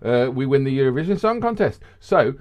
uh, 0.01 0.29
we 0.33 0.45
win 0.45 0.63
the 0.63 0.77
Eurovision 0.77 1.19
Song 1.19 1.39
Contest. 1.39 1.81
So 1.99 2.33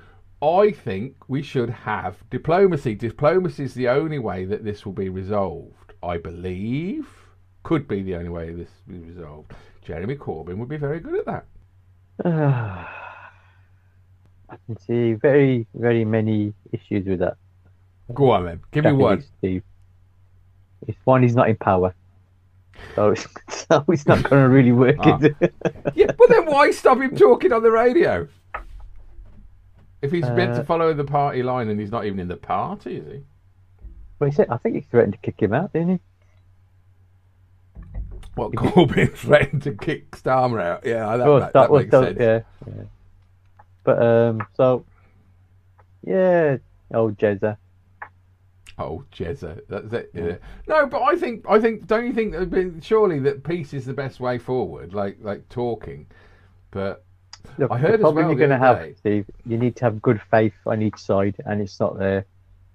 I 0.44 0.72
think 0.72 1.16
we 1.26 1.42
should 1.42 1.70
have 1.70 2.16
diplomacy. 2.28 2.94
Diplomacy 2.94 3.64
is 3.64 3.74
the 3.74 3.88
only 3.88 4.18
way 4.18 4.44
that 4.44 4.62
this 4.62 4.84
will 4.84 4.92
be 4.92 5.08
resolved. 5.08 5.94
I 6.02 6.18
believe 6.18 7.08
could 7.62 7.88
be 7.88 8.02
the 8.02 8.16
only 8.16 8.28
way 8.28 8.52
this 8.52 8.68
will 8.86 8.96
be 8.96 9.08
resolved. 9.08 9.52
Jeremy 9.82 10.16
Corbyn 10.16 10.58
would 10.58 10.68
be 10.68 10.76
very 10.76 11.00
good 11.00 11.18
at 11.20 11.24
that. 11.26 11.46
I 14.50 14.56
can 14.66 14.78
see 14.78 15.14
very, 15.14 15.66
very 15.74 16.04
many 16.04 16.52
issues 16.72 17.06
with 17.06 17.20
that. 17.20 17.38
Go 18.12 18.30
on 18.30 18.44
then, 18.44 18.60
give 18.70 18.84
me 18.84 18.90
Definitely, 18.90 19.02
one. 19.02 19.24
Steve. 19.38 19.62
It's 20.86 20.98
one, 21.04 21.22
he's 21.22 21.34
not 21.34 21.48
in 21.48 21.56
power. 21.56 21.94
So 22.94 23.12
it's, 23.12 23.26
so 23.48 23.82
it's 23.88 24.06
not 24.06 24.22
going 24.24 24.42
to 24.42 24.48
really 24.48 24.72
work, 24.72 24.96
Ah. 25.00 25.18
Yeah, 25.94 26.12
but 26.18 26.28
then 26.28 26.44
why 26.44 26.70
stop 26.70 27.00
him 27.00 27.16
talking 27.16 27.50
on 27.50 27.62
the 27.62 27.70
radio? 27.70 28.28
If 30.04 30.12
he's 30.12 30.28
meant 30.30 30.54
to 30.54 30.60
Uh, 30.60 30.64
follow 30.64 30.92
the 30.94 31.04
party 31.04 31.42
line 31.42 31.68
and 31.68 31.80
he's 31.80 31.90
not 31.90 32.04
even 32.04 32.18
in 32.20 32.28
the 32.28 32.36
party, 32.36 32.96
is 32.96 33.06
he? 33.06 33.22
Well, 34.18 34.30
he 34.30 34.36
said, 34.36 34.48
I 34.50 34.58
think 34.58 34.74
he 34.76 34.80
threatened 34.82 35.14
to 35.14 35.18
kick 35.18 35.40
him 35.40 35.52
out, 35.52 35.72
didn't 35.72 35.88
he? 35.90 36.00
What 38.34 38.52
Corbyn 38.52 39.12
threatened 39.16 39.62
to 39.62 39.72
kick 39.72 40.10
Starmer 40.12 40.60
out? 40.62 40.84
Yeah, 40.84 41.16
that, 41.16 41.24
that, 41.24 41.52
that 41.52 41.72
makes 41.72 41.90
sense. 41.90 42.16
yeah, 42.18 42.40
yeah. 42.66 42.82
But 43.84 44.02
um, 44.02 44.46
so 44.54 44.84
yeah, 46.04 46.56
old 46.92 47.16
Jezza. 47.18 47.56
Oh, 48.76 49.04
Jezza, 49.12 49.60
that's 49.68 49.92
it. 49.92 50.10
Yeah. 50.12 50.36
No, 50.66 50.86
but 50.86 51.02
I 51.02 51.14
think 51.16 51.44
I 51.48 51.60
think 51.60 51.86
don't 51.86 52.06
you 52.06 52.12
think 52.12 52.32
that 52.32 52.82
surely 52.82 53.20
that 53.20 53.44
peace 53.44 53.72
is 53.72 53.84
the 53.86 53.92
best 53.92 54.18
way 54.20 54.38
forward, 54.38 54.94
like 54.94 55.18
like 55.20 55.48
talking. 55.48 56.06
But 56.72 57.04
Look, 57.58 57.70
I 57.70 57.78
heard 57.78 57.92
the 57.94 57.98
problem 57.98 58.26
well 58.26 58.30
you're 58.32 58.48
going 58.48 58.58
to 58.58 58.64
have, 58.66 58.78
day- 58.78 58.94
Steve. 58.94 59.26
You 59.46 59.58
need 59.58 59.76
to 59.76 59.84
have 59.84 60.02
good 60.02 60.20
faith 60.30 60.54
on 60.66 60.82
each 60.82 60.96
side, 60.98 61.36
and 61.46 61.60
it's 61.60 61.78
not 61.80 61.98
there. 61.98 62.24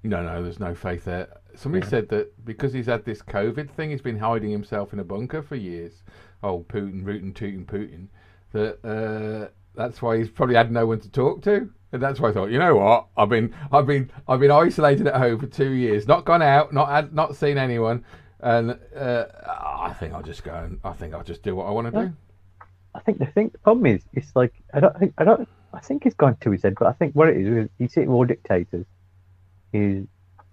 no, 0.04 0.24
no, 0.24 0.42
there's 0.44 0.60
no 0.60 0.74
faith 0.76 1.06
there. 1.06 1.28
Somebody 1.56 1.86
said 1.86 2.08
that 2.10 2.46
because 2.46 2.72
he's 2.72 2.86
had 2.86 3.04
this 3.04 3.22
COVID 3.22 3.70
thing, 3.72 3.90
he's 3.90 4.02
been 4.02 4.18
hiding 4.20 4.52
himself 4.52 4.94
in 4.94 5.00
a 5.00 5.04
bunker 5.04 5.42
for 5.42 5.56
years. 5.56 6.04
Oh, 6.44 6.66
Putin, 6.70 7.04
rootin', 7.04 7.34
tootin', 7.34 7.66
Putin. 7.66 8.08
That 8.54 8.80
uh, 8.86 9.50
that's 9.76 10.02
why 10.02 10.18
he's 10.18 10.30
probably 10.30 10.56
had 10.56 10.72
no 10.72 10.86
one 10.86 11.00
to 11.02 11.10
talk 11.10 11.42
to. 11.44 11.70
And 11.92 12.02
that's 12.02 12.20
why 12.20 12.30
I 12.30 12.32
thought, 12.34 12.52
you 12.52 12.60
know 12.60 12.76
what? 12.76 13.08
I've 13.18 13.30
been, 13.30 13.54
I've 13.72 13.88
been, 13.88 14.12
I've 14.28 14.40
been 14.40 14.52
isolated 14.52 15.08
at 15.08 15.16
home 15.16 15.40
for 15.40 15.48
two 15.48 15.72
years, 15.72 16.08
not 16.08 16.24
gone 16.24 16.44
out, 16.44 16.72
not 16.72 16.88
had, 16.90 17.14
not 17.14 17.36
seen 17.36 17.58
anyone. 17.58 18.06
and 18.42 18.78
uh, 18.96 19.26
I 19.48 19.94
think 20.00 20.14
I'll 20.14 20.22
just 20.24 20.44
go 20.44 20.54
and 20.54 20.80
I 20.84 20.94
think 20.94 21.14
I'll 21.16 21.24
just 21.24 21.42
do 21.44 21.56
what 21.56 21.66
I 21.66 21.72
want 21.72 21.88
to 21.88 21.92
do. 21.92 22.14
I 22.96 23.00
think 23.02 23.20
the 23.20 23.26
thing, 23.28 23.50
the 23.50 23.58
problem 23.60 23.86
is, 23.86 24.02
it's 24.14 24.36
like 24.36 24.54
I 24.74 24.80
don't 24.80 24.98
think 25.00 25.14
I 25.18 25.24
don't. 25.24 25.48
I 25.74 25.80
think 25.80 26.06
it's 26.06 26.16
gone 26.16 26.36
to 26.42 26.52
his 26.52 26.64
head, 26.64 26.76
but 26.80 26.88
I 26.88 26.94
think 26.94 27.14
what 27.14 27.30
it 27.30 27.38
is, 27.38 27.70
you 27.78 27.88
see, 27.88 28.08
all 28.08 28.26
dictators 28.26 28.86
is, 29.72 30.08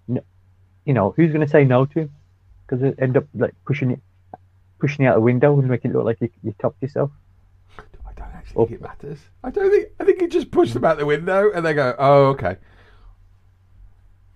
you 0.07 0.93
know, 0.93 1.11
who's 1.15 1.31
going 1.31 1.45
to 1.45 1.51
say 1.51 1.63
no 1.65 1.85
to 1.87 1.99
him? 2.01 2.11
Because 2.65 2.81
they 2.81 2.93
end 3.03 3.17
up 3.17 3.23
like 3.33 3.55
pushing 3.65 3.89
it, 3.91 3.99
pushing 4.79 5.05
it 5.05 5.07
out 5.07 5.15
the 5.15 5.21
window 5.21 5.57
and 5.59 5.67
making 5.67 5.91
it 5.91 5.95
look 5.95 6.05
like 6.05 6.21
you, 6.21 6.29
you 6.43 6.53
topped 6.59 6.81
yourself. 6.83 7.09
I 7.79 8.13
don't 8.15 8.27
actually 8.35 8.57
Oh. 8.57 8.65
think 8.67 8.79
it 8.79 8.83
matters. 8.83 9.19
I 9.43 9.49
don't 9.49 9.71
think. 9.71 9.87
I 9.99 10.03
think 10.05 10.21
you 10.21 10.27
just 10.27 10.51
push 10.51 10.73
them 10.73 10.85
out 10.85 10.97
the 10.99 11.05
window 11.07 11.51
and 11.51 11.65
they 11.65 11.73
go, 11.73 11.95
"Oh, 11.97 12.25
okay." 12.27 12.57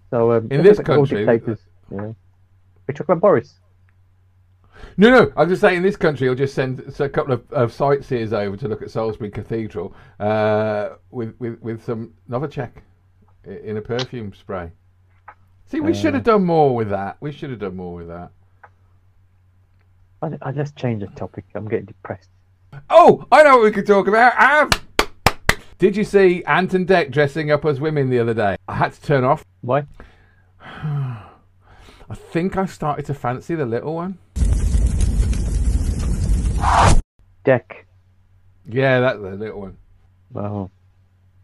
So 0.10 0.32
um, 0.34 0.48
In 0.52 0.64
this 0.64 0.80
country- 0.80 1.20
dictators, 1.26 1.60
yeah. 1.92 2.12
We 2.88 2.94
talk 2.94 3.08
about 3.08 3.22
Boris. 3.22 3.60
No, 4.98 5.10
no. 5.10 5.32
I 5.36 5.44
was 5.44 5.50
just 5.50 5.62
saying, 5.62 5.78
in 5.78 5.84
this 5.84 5.98
country, 5.98 6.28
you'll 6.28 6.36
just 6.36 6.54
send 6.54 6.80
a 7.00 7.10
couple 7.10 7.34
of, 7.34 7.52
of 7.52 7.74
sightseers 7.74 8.34
over 8.34 8.58
to 8.58 8.68
look 8.68 8.82
at 8.82 8.92
Salisbury 8.92 9.30
Cathedral 9.30 9.96
uh, 10.20 10.90
with, 11.12 11.36
with 11.40 11.62
with 11.62 11.84
some 11.84 12.14
Novichok 12.30 12.72
in 13.46 13.78
a 13.78 13.82
perfume 13.82 14.34
spray. 14.34 14.72
See, 15.66 15.80
we 15.80 15.94
should 15.94 16.14
have 16.14 16.24
done 16.24 16.44
more 16.44 16.76
with 16.76 16.90
that. 16.90 17.18
We 17.22 17.32
should 17.32 17.50
have 17.50 17.60
done 17.60 17.78
more 17.78 17.96
with 17.96 18.08
that. 18.10 18.32
I, 20.22 20.38
I 20.42 20.52
just 20.52 20.76
change 20.76 21.02
the 21.02 21.08
topic. 21.08 21.46
I'm 21.56 21.68
getting 21.68 21.86
depressed. 21.86 22.30
Oh, 22.90 23.26
I 23.32 23.44
know 23.44 23.58
what 23.58 23.64
we 23.64 23.72
could 23.72 23.88
talk 23.88 24.08
about. 24.08 24.34
Av! 24.38 24.70
Did 25.78 25.96
you 25.98 26.04
see 26.04 26.44
Ant 26.44 26.74
and 26.74 26.88
Dec 26.88 27.12
dressing 27.12 27.52
up 27.52 27.66
as 27.66 27.80
women 27.80 28.10
the 28.10 28.20
other 28.20 28.34
day? 28.34 28.58
I 28.68 28.76
had 28.76 28.94
to 28.94 29.02
turn 29.02 29.24
off. 29.24 29.44
Why? 29.62 29.86
I 30.62 31.26
think 32.14 32.58
I 32.58 32.66
started 32.66 33.06
to 33.06 33.14
fancy 33.14 33.56
the 33.56 33.66
little 33.66 33.96
one. 33.96 34.20
Dec. 37.46 37.64
Yeah, 38.68 39.00
that's 39.00 39.20
the 39.20 39.32
little 39.32 39.62
one. 39.62 39.78
Oh, 40.36 40.70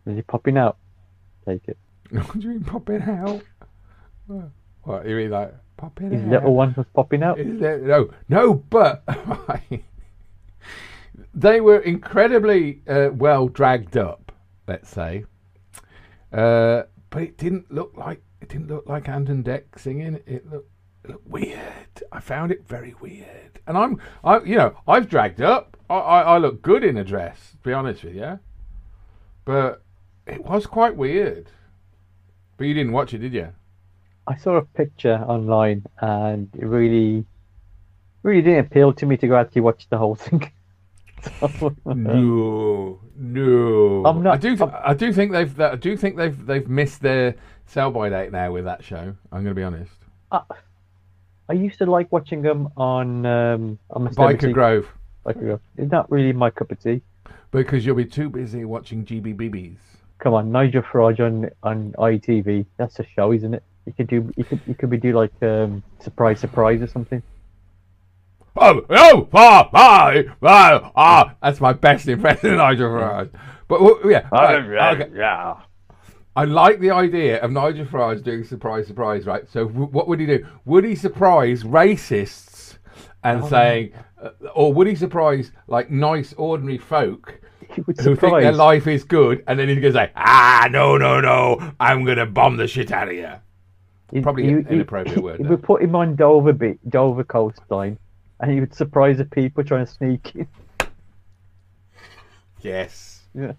is 0.06 0.16
he 0.16 0.22
popping 0.22 0.58
out? 0.58 0.78
Take 1.46 1.68
it. 1.68 1.78
What 2.12 2.40
do 2.40 2.40
you 2.40 2.50
mean 2.50 2.64
popping 2.64 3.02
out? 3.02 3.42
What, 4.84 5.08
you 5.08 5.16
mean 5.16 5.32
like 5.32 5.54
popping 5.76 6.12
His 6.12 6.24
out? 6.24 6.30
little 6.30 6.56
one 6.56 6.74
was 6.78 6.86
popping 6.94 7.24
out. 7.24 7.40
Is 7.40 7.60
there, 7.60 7.80
no, 7.80 8.12
no, 8.30 8.54
but 8.54 9.04
they 11.34 11.60
were 11.60 11.80
incredibly 11.80 12.82
uh, 12.88 13.10
well 13.14 13.48
dragged 13.50 13.98
up. 13.98 14.32
Let's 14.68 14.90
say, 14.90 15.26
uh, 16.32 16.84
but 17.10 17.24
it 17.24 17.38
didn't 17.38 17.72
look 17.72 17.94
like 17.98 18.22
it 18.42 18.50
didn't 18.50 18.68
look 18.68 18.88
like 18.88 19.08
Ant 19.10 19.30
and 19.30 19.44
Dec 19.44 19.64
singing. 19.78 20.20
It 20.26 20.50
looked 20.50 20.72
weird. 21.26 22.04
I 22.12 22.20
found 22.20 22.52
it 22.52 22.68
very 22.68 22.96
weird. 23.02 23.60
And 23.68 23.78
I'm, 23.78 24.02
I, 24.24 24.40
you 24.40 24.56
know, 24.58 24.76
I've 24.88 25.10
dragged 25.10 25.42
up. 25.42 25.78
I, 25.90 25.96
I, 25.96 26.22
I 26.22 26.38
look 26.38 26.62
good 26.62 26.84
in 26.84 26.98
a 26.98 27.04
dress. 27.04 27.52
To 27.52 27.58
be 27.70 27.74
honest 27.74 28.04
with 28.04 28.16
you, 28.16 28.40
but 29.46 29.84
it 30.26 30.44
was 30.44 30.66
quite 30.66 30.96
weird. 30.96 31.50
But 32.58 32.66
you 32.68 32.74
didn't 32.74 32.92
watch 32.94 33.14
it, 33.14 33.20
did 33.20 33.34
you? 33.34 33.50
I 34.28 34.36
saw 34.36 34.56
a 34.58 34.62
picture 34.64 35.16
online 35.28 35.86
and 36.02 36.50
it 36.58 36.66
really, 36.66 37.26
really 38.24 38.42
didn't 38.42 38.66
appeal 38.66 38.92
to 38.94 39.06
me 39.06 39.16
to 39.18 39.28
go 39.28 39.38
actually 39.38 39.62
watch 39.62 39.88
the 39.90 39.98
whole 39.98 40.16
thing. 40.16 40.52
No, 41.86 43.00
no. 43.16 44.06
I'm 44.06 44.22
not- 44.24 44.34
I 44.36 44.38
do. 44.38 44.56
Th- 44.56 44.70
I 44.72 44.94
do 44.94 45.12
think 45.12 45.32
they've. 45.32 45.60
I 45.60 45.76
do 45.76 45.98
think 45.98 46.16
they've. 46.16 46.46
They've 46.46 46.68
missed 46.68 47.02
their 47.02 47.36
sell 47.66 47.90
by 47.92 48.10
date 48.10 48.32
now 48.32 48.52
with 48.52 48.66
that 48.66 48.84
show. 48.84 49.16
I'm 49.32 49.44
going 49.44 49.46
to 49.48 49.54
be 49.56 49.64
honest. 49.64 49.92
Uh, 50.32 50.42
I 51.50 51.54
used 51.54 51.78
to 51.80 51.86
like 51.86 52.12
watching 52.12 52.42
them 52.42 52.70
on 52.76 53.26
um, 53.26 53.80
on 53.92 54.04
my 54.04 54.10
Byker 54.12 54.52
Grove, 54.54 54.88
Byker 55.26 55.40
Grove. 55.40 55.62
It's 55.78 55.92
not 55.92 56.12
really 56.12 56.34
my 56.34 56.50
cup 56.50 56.72
of 56.72 56.82
tea. 56.82 57.02
because 57.52 57.86
you'll 57.86 57.96
be 57.96 58.06
too 58.06 58.30
busy 58.30 58.66
watching 58.66 59.06
GBBBs. 59.06 59.78
Come 60.20 60.34
on, 60.34 60.52
Nigel 60.52 60.82
Farage 60.82 61.20
on 61.20 61.50
on 61.64 61.94
ITV. 61.94 62.66
That's 62.78 63.00
a 63.00 63.06
show, 63.16 63.32
isn't 63.32 63.54
it? 63.54 63.64
You 63.86 63.94
could 63.94 64.08
do. 64.08 64.32
You 64.36 64.44
could. 64.44 64.60
You 64.68 64.76
could 64.76 64.90
be 64.90 64.98
do 64.98 65.14
like 65.14 65.32
um, 65.42 65.84
surprise, 66.00 66.40
surprise 66.40 66.82
or 66.82 66.88
something. 66.88 67.24
Oh, 68.60 68.86
oh, 68.90 69.30
ah, 69.34 69.70
ah, 69.74 70.14
ah, 70.42 70.92
ah. 70.96 71.36
That's 71.42 71.62
my 71.62 71.74
best 71.74 72.08
impression 72.08 72.52
of 72.52 72.58
Nigel 72.58 72.90
Farage. 72.90 73.30
But 73.68 73.82
well, 73.82 74.00
yeah, 74.06 74.28
right, 74.32 75.02
okay. 75.02 75.12
yeah. 75.16 75.58
I 76.38 76.44
like 76.46 76.80
the 76.80 76.92
idea 76.92 77.42
of 77.42 77.50
Nigel 77.52 77.84
Farage 77.88 78.24
doing 78.24 78.44
surprise, 78.44 78.86
surprise, 78.86 79.26
right? 79.26 79.50
So, 79.50 79.68
w- 79.68 79.88
what 79.88 80.08
would 80.08 80.20
he 80.20 80.28
do? 80.28 80.46
Would 80.66 80.84
he 80.86 80.94
surprise 80.94 81.64
racists 81.64 82.78
and 83.24 83.44
saying, 83.44 83.94
uh, 84.22 84.30
or 84.54 84.72
would 84.72 84.86
he 84.86 84.94
surprise 84.94 85.52
like 85.66 85.90
nice, 85.90 86.34
ordinary 86.34 86.78
folk 86.78 87.42
He 87.76 87.82
who 87.82 88.16
think 88.16 88.40
their 88.40 88.52
life 88.52 88.86
is 88.86 89.04
good, 89.04 89.44
and 89.48 89.58
then 89.58 89.68
he's 89.68 89.82
to 89.82 89.92
say, 89.92 90.12
"Ah, 90.16 90.68
no, 90.70 90.96
no, 90.96 91.20
no, 91.20 91.74
I'm 91.80 92.06
going 92.06 92.20
to 92.20 92.28
bomb 92.28 92.56
the 92.58 92.68
shit 92.68 92.92
out 92.92 93.08
of 93.08 93.16
you." 93.16 93.32
He- 94.12 94.22
Probably 94.22 94.44
he- 94.44 94.50
an 94.52 94.66
he- 94.68 94.76
inappropriate 94.76 95.24
word 95.24 95.40
He 95.40 95.44
would 95.48 95.64
put 95.64 95.82
him 95.82 95.96
on 95.96 96.16
Dover 96.16 96.54
Be- 96.54 96.78
Dover 96.88 97.24
coastline, 97.24 97.98
and 98.42 98.52
he 98.52 98.60
would 98.60 98.76
surprise 98.76 99.18
the 99.18 99.26
people 99.26 99.64
trying 99.64 99.88
to 99.88 99.92
sneak 99.92 100.36
in. 100.36 100.48
Yes. 102.62 103.24
Yeah. 103.34 103.54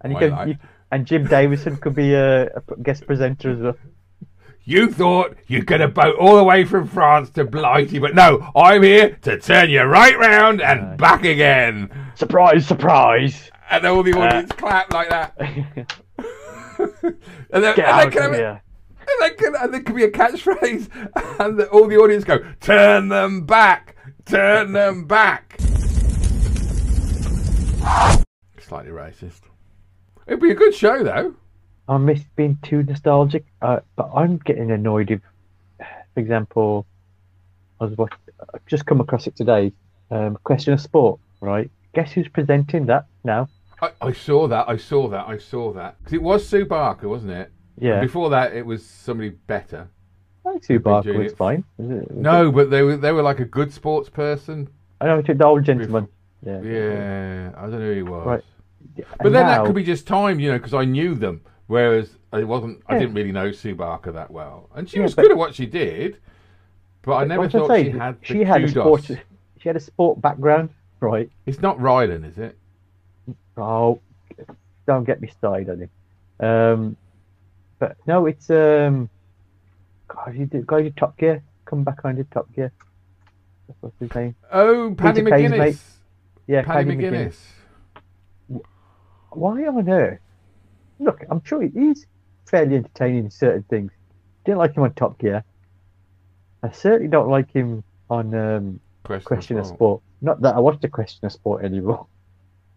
And 0.00 0.12
you 0.12 0.18
can, 0.18 0.48
you, 0.48 0.56
and 0.94 1.06
Jim 1.06 1.26
Davidson 1.26 1.76
could 1.76 1.96
be 1.96 2.14
a, 2.14 2.44
a 2.44 2.62
guest 2.80 3.04
presenter 3.04 3.50
as 3.50 3.58
well. 3.58 3.76
You 4.62 4.92
thought 4.92 5.36
you'd 5.48 5.66
get 5.66 5.80
a 5.80 5.88
boat 5.88 6.16
all 6.20 6.36
the 6.36 6.44
way 6.44 6.64
from 6.64 6.86
France 6.86 7.30
to 7.30 7.44
Blighty, 7.44 7.98
but 7.98 8.14
no, 8.14 8.48
I'm 8.54 8.84
here 8.84 9.18
to 9.22 9.40
turn 9.40 9.70
you 9.70 9.82
right 9.82 10.16
round 10.16 10.62
and 10.62 10.96
back 10.96 11.24
again. 11.24 11.90
Surprise! 12.14 12.64
Surprise! 12.64 13.50
And 13.68 13.84
all 13.84 13.98
uh, 13.98 14.02
the 14.02 14.12
audience 14.12 14.52
clap 14.52 14.92
like 14.92 15.08
that. 15.08 15.36
Get 15.38 15.96
and 16.78 17.64
then, 17.64 17.74
and 17.74 17.80
out 17.80 18.12
then 18.12 18.30
of 18.30 18.36
here! 18.36 18.62
And 19.00 19.08
then, 19.20 19.36
can, 19.36 19.54
and 19.60 19.74
there 19.74 19.82
can 19.82 19.96
be 19.96 20.04
a 20.04 20.10
catchphrase, 20.10 20.88
and 21.40 21.58
the, 21.58 21.68
all 21.70 21.88
the 21.88 21.96
audience 21.96 22.22
go, 22.22 22.38
"Turn 22.60 23.08
them 23.08 23.46
back, 23.46 23.96
turn 24.26 24.72
them 24.72 25.06
back." 25.06 25.58
Slightly 28.60 28.92
racist. 28.92 29.40
It'd 30.26 30.40
be 30.40 30.50
a 30.50 30.54
good 30.54 30.74
show, 30.74 31.02
though. 31.02 31.34
I 31.88 31.98
miss 31.98 32.20
being 32.36 32.58
too 32.62 32.82
nostalgic, 32.82 33.44
uh, 33.60 33.80
but 33.96 34.10
I'm 34.14 34.38
getting 34.38 34.70
annoyed 34.70 35.10
if, 35.10 35.20
for 35.78 36.20
example, 36.20 36.86
I 37.80 37.84
was 37.84 37.96
watch- 37.98 38.14
I've 38.54 38.64
just 38.66 38.86
come 38.86 39.00
across 39.00 39.26
it 39.26 39.36
today. 39.36 39.72
Um, 40.10 40.38
question 40.44 40.72
of 40.72 40.80
sport, 40.80 41.18
right? 41.40 41.70
Guess 41.94 42.12
who's 42.12 42.28
presenting 42.28 42.86
that 42.86 43.06
now? 43.24 43.48
I, 43.82 43.90
I 44.00 44.12
saw 44.12 44.46
that. 44.48 44.68
I 44.68 44.76
saw 44.76 45.08
that. 45.08 45.26
I 45.28 45.38
saw 45.38 45.72
that 45.72 45.96
because 45.98 46.12
it 46.14 46.22
was 46.22 46.46
Sue 46.46 46.64
Barker, 46.64 47.08
wasn't 47.08 47.32
it? 47.32 47.50
Yeah, 47.78 48.00
Before 48.00 48.30
that, 48.30 48.54
it 48.54 48.64
was 48.64 48.84
somebody 48.86 49.30
better. 49.30 49.88
I 50.46 50.52
think 50.52 50.64
Sue 50.64 50.78
Barker 50.78 51.12
was 51.18 51.32
it- 51.32 51.36
fine. 51.38 51.64
Was 51.78 51.90
it- 51.90 52.10
was 52.10 52.16
No, 52.18 52.52
but 52.52 52.70
they 52.70 52.82
were 52.82 52.96
they 52.96 53.12
were 53.12 53.22
like 53.22 53.40
a 53.40 53.44
good 53.44 53.72
sports 53.72 54.08
person. 54.08 54.68
I 55.00 55.06
know 55.06 55.18
it's 55.18 55.26
the 55.28 55.44
old 55.44 55.64
gentleman. 55.64 56.08
Yeah. 56.46 56.60
Yeah, 56.60 57.52
I 57.56 57.62
don't 57.62 57.72
know 57.72 57.78
who 57.88 57.92
he 57.94 58.02
was. 58.02 58.26
Right. 58.26 58.44
But 58.96 59.32
then 59.32 59.32
now- 59.32 59.48
that 59.62 59.66
could 59.66 59.74
be 59.74 59.84
just 59.84 60.06
time, 60.06 60.38
you 60.40 60.50
know, 60.52 60.58
because 60.58 60.74
I 60.74 60.84
knew 60.84 61.14
them. 61.14 61.40
Whereas 61.66 62.10
I 62.32 62.44
wasn't, 62.44 62.82
I 62.86 62.98
didn't 62.98 63.14
really 63.14 63.32
know 63.32 63.50
Sue 63.50 63.74
Barker 63.74 64.12
that 64.12 64.30
well, 64.30 64.68
and 64.74 64.88
she 64.88 64.98
Yeah, 64.98 65.04
was 65.04 65.14
but- 65.14 65.22
good 65.22 65.30
at 65.32 65.38
what 65.38 65.54
she 65.54 65.66
did. 65.66 66.18
But 67.02 67.16
I 67.16 67.24
never 67.24 67.42
was 67.42 67.54
I 67.54 67.58
thought 67.58 67.76
she 67.78 67.90
had 67.90 68.16
she 68.22 68.44
had 68.44 68.64
a 68.64 68.68
sport. 68.68 69.04
She 69.04 69.68
had 69.68 69.76
a 69.76 69.80
sport 69.80 70.20
background, 70.20 70.70
right? 71.00 71.30
It's 71.46 71.60
not 71.60 71.78
Rylan, 71.78 72.24
is 72.28 72.38
it? 72.38 72.56
Oh, 73.56 74.00
don't 74.86 75.04
get 75.04 75.20
me 75.20 75.28
started 75.28 75.70
on 75.70 75.82
it. 75.82 75.90
Um, 76.44 76.96
but 77.78 77.96
no, 78.06 78.26
it's 78.26 78.50
um, 78.50 79.08
God, 80.08 80.34
you 80.34 80.46
did, 80.46 80.66
did 80.66 80.96
Top 80.96 81.16
Gear. 81.16 81.42
Come 81.66 81.84
back 81.84 82.04
on 82.04 82.16
to 82.16 82.24
Top 82.24 82.52
Gear. 82.54 82.72
That's 83.68 83.82
what's 83.82 83.98
his 84.00 84.14
name. 84.14 84.34
Oh, 84.52 84.94
Paddy 84.96 85.22
Peter 85.22 85.36
McGuinness. 85.36 85.80
Yeah, 86.46 86.62
Paddy 86.62 86.90
Paddy 86.90 87.02
McGuinness. 87.02 87.36
Why 89.36 89.66
on 89.66 89.88
earth? 89.88 90.20
Look, 90.98 91.24
I'm 91.30 91.42
sure 91.44 91.62
he's 91.62 92.06
fairly 92.46 92.76
entertaining 92.76 93.24
in 93.24 93.30
certain 93.30 93.62
things. 93.64 93.90
Didn't 94.44 94.58
like 94.58 94.74
him 94.74 94.82
on 94.82 94.94
Top 94.94 95.18
Gear. 95.18 95.44
I 96.62 96.70
certainly 96.70 97.08
don't 97.08 97.28
like 97.28 97.50
him 97.52 97.84
on 98.10 98.34
um, 98.34 98.80
Question, 99.02 99.26
Question 99.26 99.58
of 99.58 99.66
Sport. 99.66 99.78
Sport. 99.78 100.02
Not 100.22 100.40
that 100.42 100.54
I 100.54 100.60
watch 100.60 100.80
the 100.80 100.88
Question 100.88 101.26
of 101.26 101.32
Sport 101.32 101.64
anymore. 101.64 102.06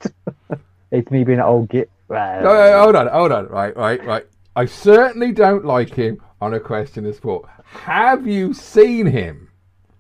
it's 0.92 1.12
me 1.12 1.24
being 1.24 1.40
an 1.40 1.46
old 1.46 1.70
git. 1.70 1.90
No, 2.10 2.54
no, 2.54 2.80
hold 2.84 2.96
on, 2.96 3.08
hold 3.08 3.32
on. 3.32 3.48
Right, 3.48 3.76
right, 3.76 4.04
right. 4.06 4.26
I 4.56 4.66
certainly 4.66 5.32
don't 5.32 5.66
like 5.66 5.94
him 5.94 6.22
on 6.42 6.54
a 6.54 6.60
question 6.60 7.06
of 7.06 7.16
sport. 7.16 7.50
Have 7.64 8.26
you 8.26 8.54
seen 8.54 9.06
him 9.06 9.50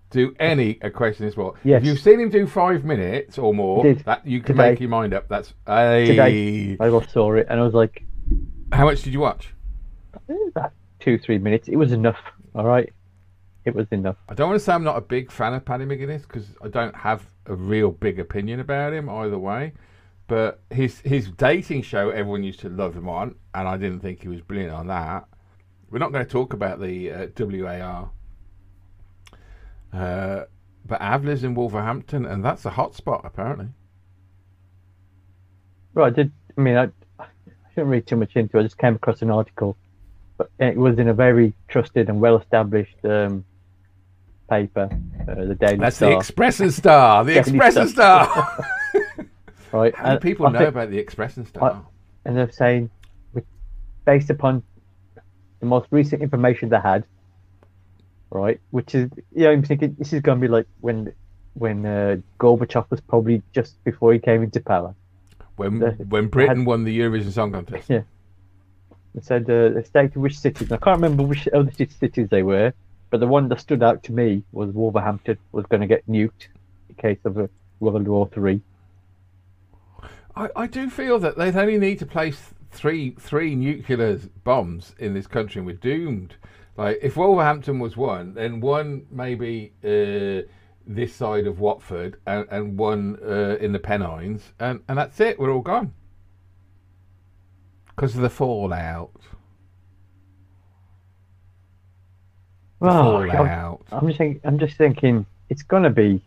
do 0.09 0.33
any 0.39 0.77
a 0.81 0.89
question 0.89 1.25
of 1.25 1.33
sport? 1.33 1.57
Yes. 1.63 1.81
If 1.81 1.87
you've 1.87 1.99
seen 1.99 2.19
him 2.19 2.29
do 2.29 2.47
five 2.47 2.83
minutes 2.83 3.37
or 3.37 3.53
more, 3.53 3.93
that 4.05 4.25
you 4.25 4.39
can 4.41 4.55
Today. 4.55 4.71
make 4.71 4.79
your 4.79 4.89
mind 4.89 5.13
up. 5.13 5.27
That's 5.27 5.53
a. 5.67 6.05
Today. 6.07 6.77
I 6.79 7.05
saw 7.07 7.33
it 7.33 7.47
and 7.49 7.59
I 7.59 7.63
was 7.63 7.73
like, 7.73 8.03
How 8.71 8.85
much 8.85 9.01
did 9.01 9.13
you 9.13 9.19
watch? 9.19 9.53
about 10.49 10.71
two, 10.99 11.17
three 11.17 11.37
minutes. 11.37 11.67
It 11.67 11.75
was 11.75 11.91
enough. 11.91 12.17
All 12.55 12.65
right. 12.65 12.91
it 13.65 13.75
was 13.75 13.87
enough. 13.91 14.15
I 14.29 14.33
don't 14.33 14.49
want 14.49 14.59
to 14.59 14.63
say 14.65 14.73
I'm 14.73 14.83
not 14.83 14.97
a 14.97 15.01
big 15.01 15.31
fan 15.31 15.53
of 15.53 15.63
Paddy 15.65 15.85
McGuinness 15.85 16.21
because 16.23 16.47
I 16.63 16.69
don't 16.69 16.95
have 16.95 17.23
a 17.45 17.55
real 17.55 17.91
big 17.91 18.19
opinion 18.19 18.59
about 18.59 18.93
him 18.93 19.09
either 19.09 19.37
way. 19.37 19.73
But 20.27 20.61
his 20.69 20.99
his 21.01 21.29
dating 21.31 21.83
show, 21.83 22.09
everyone 22.09 22.43
used 22.43 22.59
to 22.61 22.69
love 22.69 22.95
him 22.95 23.07
on, 23.07 23.35
and 23.53 23.67
I 23.67 23.77
didn't 23.77 24.01
think 24.01 24.21
he 24.21 24.27
was 24.27 24.41
brilliant 24.41 24.73
on 24.73 24.87
that. 24.87 25.25
We're 25.89 25.99
not 25.99 26.11
going 26.11 26.25
to 26.25 26.29
talk 26.29 26.51
about 26.53 26.81
the 26.81 27.11
uh, 27.11 27.27
WAR. 27.39 28.11
Uh, 29.93 30.43
but 30.85 31.01
Av 31.01 31.23
lives 31.25 31.43
in 31.43 31.53
Wolverhampton, 31.55 32.25
and 32.25 32.43
that's 32.43 32.65
a 32.65 32.69
hot 32.69 32.95
spot 32.95 33.21
apparently. 33.25 33.67
Right, 35.93 36.07
I 36.07 36.09
did. 36.15 36.31
I 36.57 36.61
mean, 36.61 36.75
I, 36.77 36.83
I 37.19 37.25
shouldn't 37.73 37.87
read 37.91 38.07
too 38.07 38.15
much 38.15 38.35
into 38.35 38.57
it. 38.57 38.61
I 38.61 38.63
just 38.63 38.77
came 38.77 38.95
across 38.95 39.21
an 39.21 39.31
article, 39.31 39.75
but 40.37 40.49
it 40.59 40.77
was 40.77 40.99
in 40.99 41.07
a 41.07 41.13
very 41.13 41.53
trusted 41.67 42.09
and 42.09 42.19
well-established 42.21 42.97
um, 43.03 43.43
paper, 44.49 44.89
uh, 45.27 45.45
the 45.45 45.55
Daily 45.55 45.77
That's 45.77 45.95
Star. 45.97 46.11
the 46.11 46.17
Express 46.17 46.59
and 46.59 46.73
Star. 46.73 47.23
The 47.25 47.37
Express 47.39 47.75
and 47.75 47.89
Star. 47.89 48.65
right, 49.71 49.95
How 49.95 50.05
and 50.13 50.21
people 50.21 50.45
I 50.47 50.51
know 50.51 50.59
think- 50.59 50.69
about 50.69 50.89
the 50.91 50.99
Express 50.99 51.37
and 51.37 51.47
Star? 51.47 51.83
and 52.25 52.35
they're 52.37 52.51
saying, 52.51 52.89
based 54.05 54.29
upon 54.29 54.61
the 55.59 55.65
most 55.65 55.87
recent 55.91 56.21
information 56.21 56.69
they 56.69 56.79
had, 56.79 57.05
right, 58.29 58.59
which 58.71 58.93
is, 58.95 59.09
yeah, 59.33 59.49
I'm 59.49 59.63
thinking 59.63 59.95
this 59.97 60.13
is 60.13 60.21
going 60.21 60.39
to 60.39 60.41
be 60.41 60.47
like 60.51 60.67
when 60.81 61.13
when 61.53 61.85
uh, 61.85 62.17
Gorbachev 62.39 62.85
was 62.91 63.01
probably 63.01 63.41
just 63.51 63.83
before 63.83 64.13
he 64.13 64.19
came 64.19 64.43
into 64.43 64.59
power. 64.59 64.93
when 65.55 65.79
the- 65.79 65.91
when 66.09 66.27
Britain 66.27 66.65
won 66.65 66.83
the 66.83 66.97
Eurovision 66.99 67.31
Song 67.31 67.51
Contest. 67.51 67.89
Yeah. 67.89 68.03
They 69.15 69.21
said 69.21 69.49
uh, 69.49 69.69
they 69.69 69.83
stated 69.83 70.17
which 70.17 70.37
cities. 70.37 70.71
I 70.71 70.77
can't 70.77 71.01
remember 71.01 71.23
which 71.23 71.47
other 71.47 71.71
cities 71.71 72.29
they 72.29 72.43
were, 72.43 72.73
but 73.09 73.19
the 73.19 73.27
one 73.27 73.47
that 73.49 73.59
stood 73.59 73.81
out 73.81 74.03
to 74.03 74.11
me 74.11 74.43
was 74.51 74.69
Wolverhampton 74.71 75.37
was 75.51 75.65
going 75.65 75.81
to 75.81 75.87
get 75.87 76.05
nuked 76.07 76.47
in 76.89 76.95
case 76.95 77.17
of 77.25 77.37
a 77.37 77.49
World 77.79 78.07
War 78.07 78.29
Three. 78.31 78.61
I, 80.35 80.49
I 80.55 80.67
do 80.67 80.89
feel 80.89 81.17
that 81.19 81.37
they 81.37 81.51
only 81.51 81.79
need 81.79 81.97
to 81.99 82.05
place 82.05 82.53
three 82.69 83.11
three 83.19 83.55
nuclear 83.55 84.19
bombs 84.43 84.93
in 84.99 85.13
this 85.15 85.25
country 85.25 85.59
and 85.59 85.65
we're 85.65 85.75
doomed. 85.75 86.35
Like 86.77 86.99
if 87.01 87.17
Wolverhampton 87.17 87.79
was 87.79 87.97
one, 87.97 88.35
then 88.35 88.61
one 88.61 89.07
maybe 89.09 89.73
uh, 89.83 90.47
this 90.85 91.13
side 91.13 91.47
of 91.47 91.59
Watford 91.59 92.19
and, 92.27 92.47
and 92.51 92.77
one 92.77 93.17
uh, 93.25 93.57
in 93.59 93.71
the 93.71 93.79
Pennines, 93.79 94.53
and, 94.59 94.81
and 94.87 94.97
that's 94.97 95.19
it. 95.19 95.39
We're 95.39 95.51
all 95.51 95.61
gone 95.61 95.93
because 97.87 98.15
of 98.15 98.21
the 98.21 98.29
fallout. 98.29 99.11
The 102.79 102.89
Oh, 102.89 103.17
I'm, 103.21 103.31
fallout. 103.31 103.81
I'm 103.91 104.07
just 104.07 104.19
think, 104.19 104.41
I'm 104.43 104.59
just 104.59 104.77
thinking 104.77 105.25
it's 105.49 105.63
going 105.63 105.83
to 105.83 105.89
be. 105.89 106.21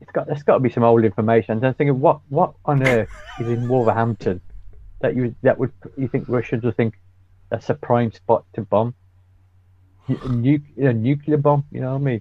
It's 0.00 0.10
got 0.10 0.26
there's 0.26 0.42
got 0.42 0.54
to 0.54 0.60
be 0.60 0.70
some 0.70 0.82
old 0.82 1.04
information. 1.04 1.64
I'm 1.64 1.74
thinking 1.74 2.00
what 2.00 2.20
what 2.30 2.54
on 2.64 2.84
earth 2.84 3.10
is 3.38 3.46
in 3.48 3.68
Wolverhampton 3.68 4.40
that 5.00 5.14
you 5.14 5.36
that 5.42 5.56
would 5.56 5.70
you 5.96 6.08
think 6.08 6.28
Russians 6.28 6.64
would 6.64 6.76
think 6.76 6.98
that's 7.48 7.70
a 7.70 7.74
prime 7.74 8.10
spot 8.10 8.44
to 8.54 8.62
bomb? 8.62 8.96
A, 10.08 10.28
nu- 10.28 10.60
a 10.78 10.92
nuclear 10.92 11.36
bomb, 11.36 11.64
you 11.70 11.80
know 11.80 11.92
what 11.92 12.00
I 12.00 12.04
mean? 12.04 12.20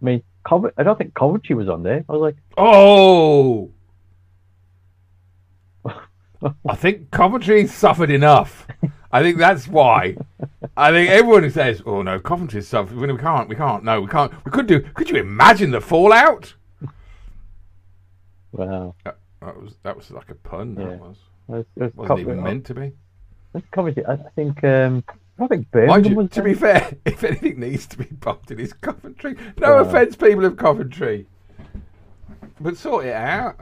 I 0.00 0.04
mean, 0.04 0.22
Covent- 0.46 0.74
I 0.78 0.82
don't 0.82 0.96
think 0.98 1.14
Coventry 1.14 1.54
was 1.54 1.68
on 1.68 1.82
there. 1.82 2.04
I 2.08 2.12
was 2.12 2.20
like, 2.20 2.36
Oh. 2.56 3.70
I 6.68 6.74
think 6.76 7.10
Coventry 7.10 7.66
suffered 7.66 8.10
enough. 8.10 8.66
I 9.10 9.22
think 9.22 9.38
that's 9.38 9.66
why. 9.66 10.16
I 10.76 10.90
think 10.90 11.10
everyone 11.10 11.42
who 11.42 11.50
says, 11.50 11.82
"Oh 11.86 12.02
no, 12.02 12.20
Coventry 12.20 12.62
suffered," 12.62 12.96
we 12.96 13.16
can't, 13.16 13.48
we 13.48 13.56
can't, 13.56 13.82
no, 13.82 14.00
we 14.02 14.06
can't, 14.06 14.32
we 14.44 14.50
could 14.52 14.66
do. 14.66 14.80
Could 14.80 15.10
you 15.10 15.16
imagine 15.16 15.70
the 15.70 15.80
fallout? 15.80 16.54
wow, 18.52 18.94
That 19.04 19.16
was 19.60 19.76
that 19.82 19.96
was 19.96 20.10
like 20.10 20.30
a 20.30 20.34
pun. 20.34 20.76
Yeah. 20.78 20.86
That 20.90 21.00
was 21.00 21.16
that's, 21.48 21.68
that's 21.76 21.94
wasn't 21.96 22.08
Cov- 22.08 22.20
even 22.20 22.42
meant 22.42 22.66
to 22.66 22.74
be. 22.74 22.92
Coventry. 23.72 24.04
I 24.06 24.16
think 24.36 24.62
um, 24.62 25.02
I 25.40 25.46
think 25.46 25.70
Birmingham 25.70 26.12
you, 26.20 26.28
to 26.28 26.42
be 26.42 26.54
fair, 26.54 26.92
if 27.04 27.22
anything 27.22 27.60
needs 27.60 27.86
to 27.88 27.98
be 27.98 28.04
bombed, 28.06 28.50
it 28.50 28.58
is 28.58 28.72
Coventry. 28.72 29.36
No 29.58 29.78
Oh. 29.78 29.78
offence, 29.84 30.16
people 30.16 30.44
of 30.44 30.56
Coventry, 30.56 31.26
but 32.60 32.76
sort 32.76 33.06
it 33.06 33.14
out. 33.14 33.56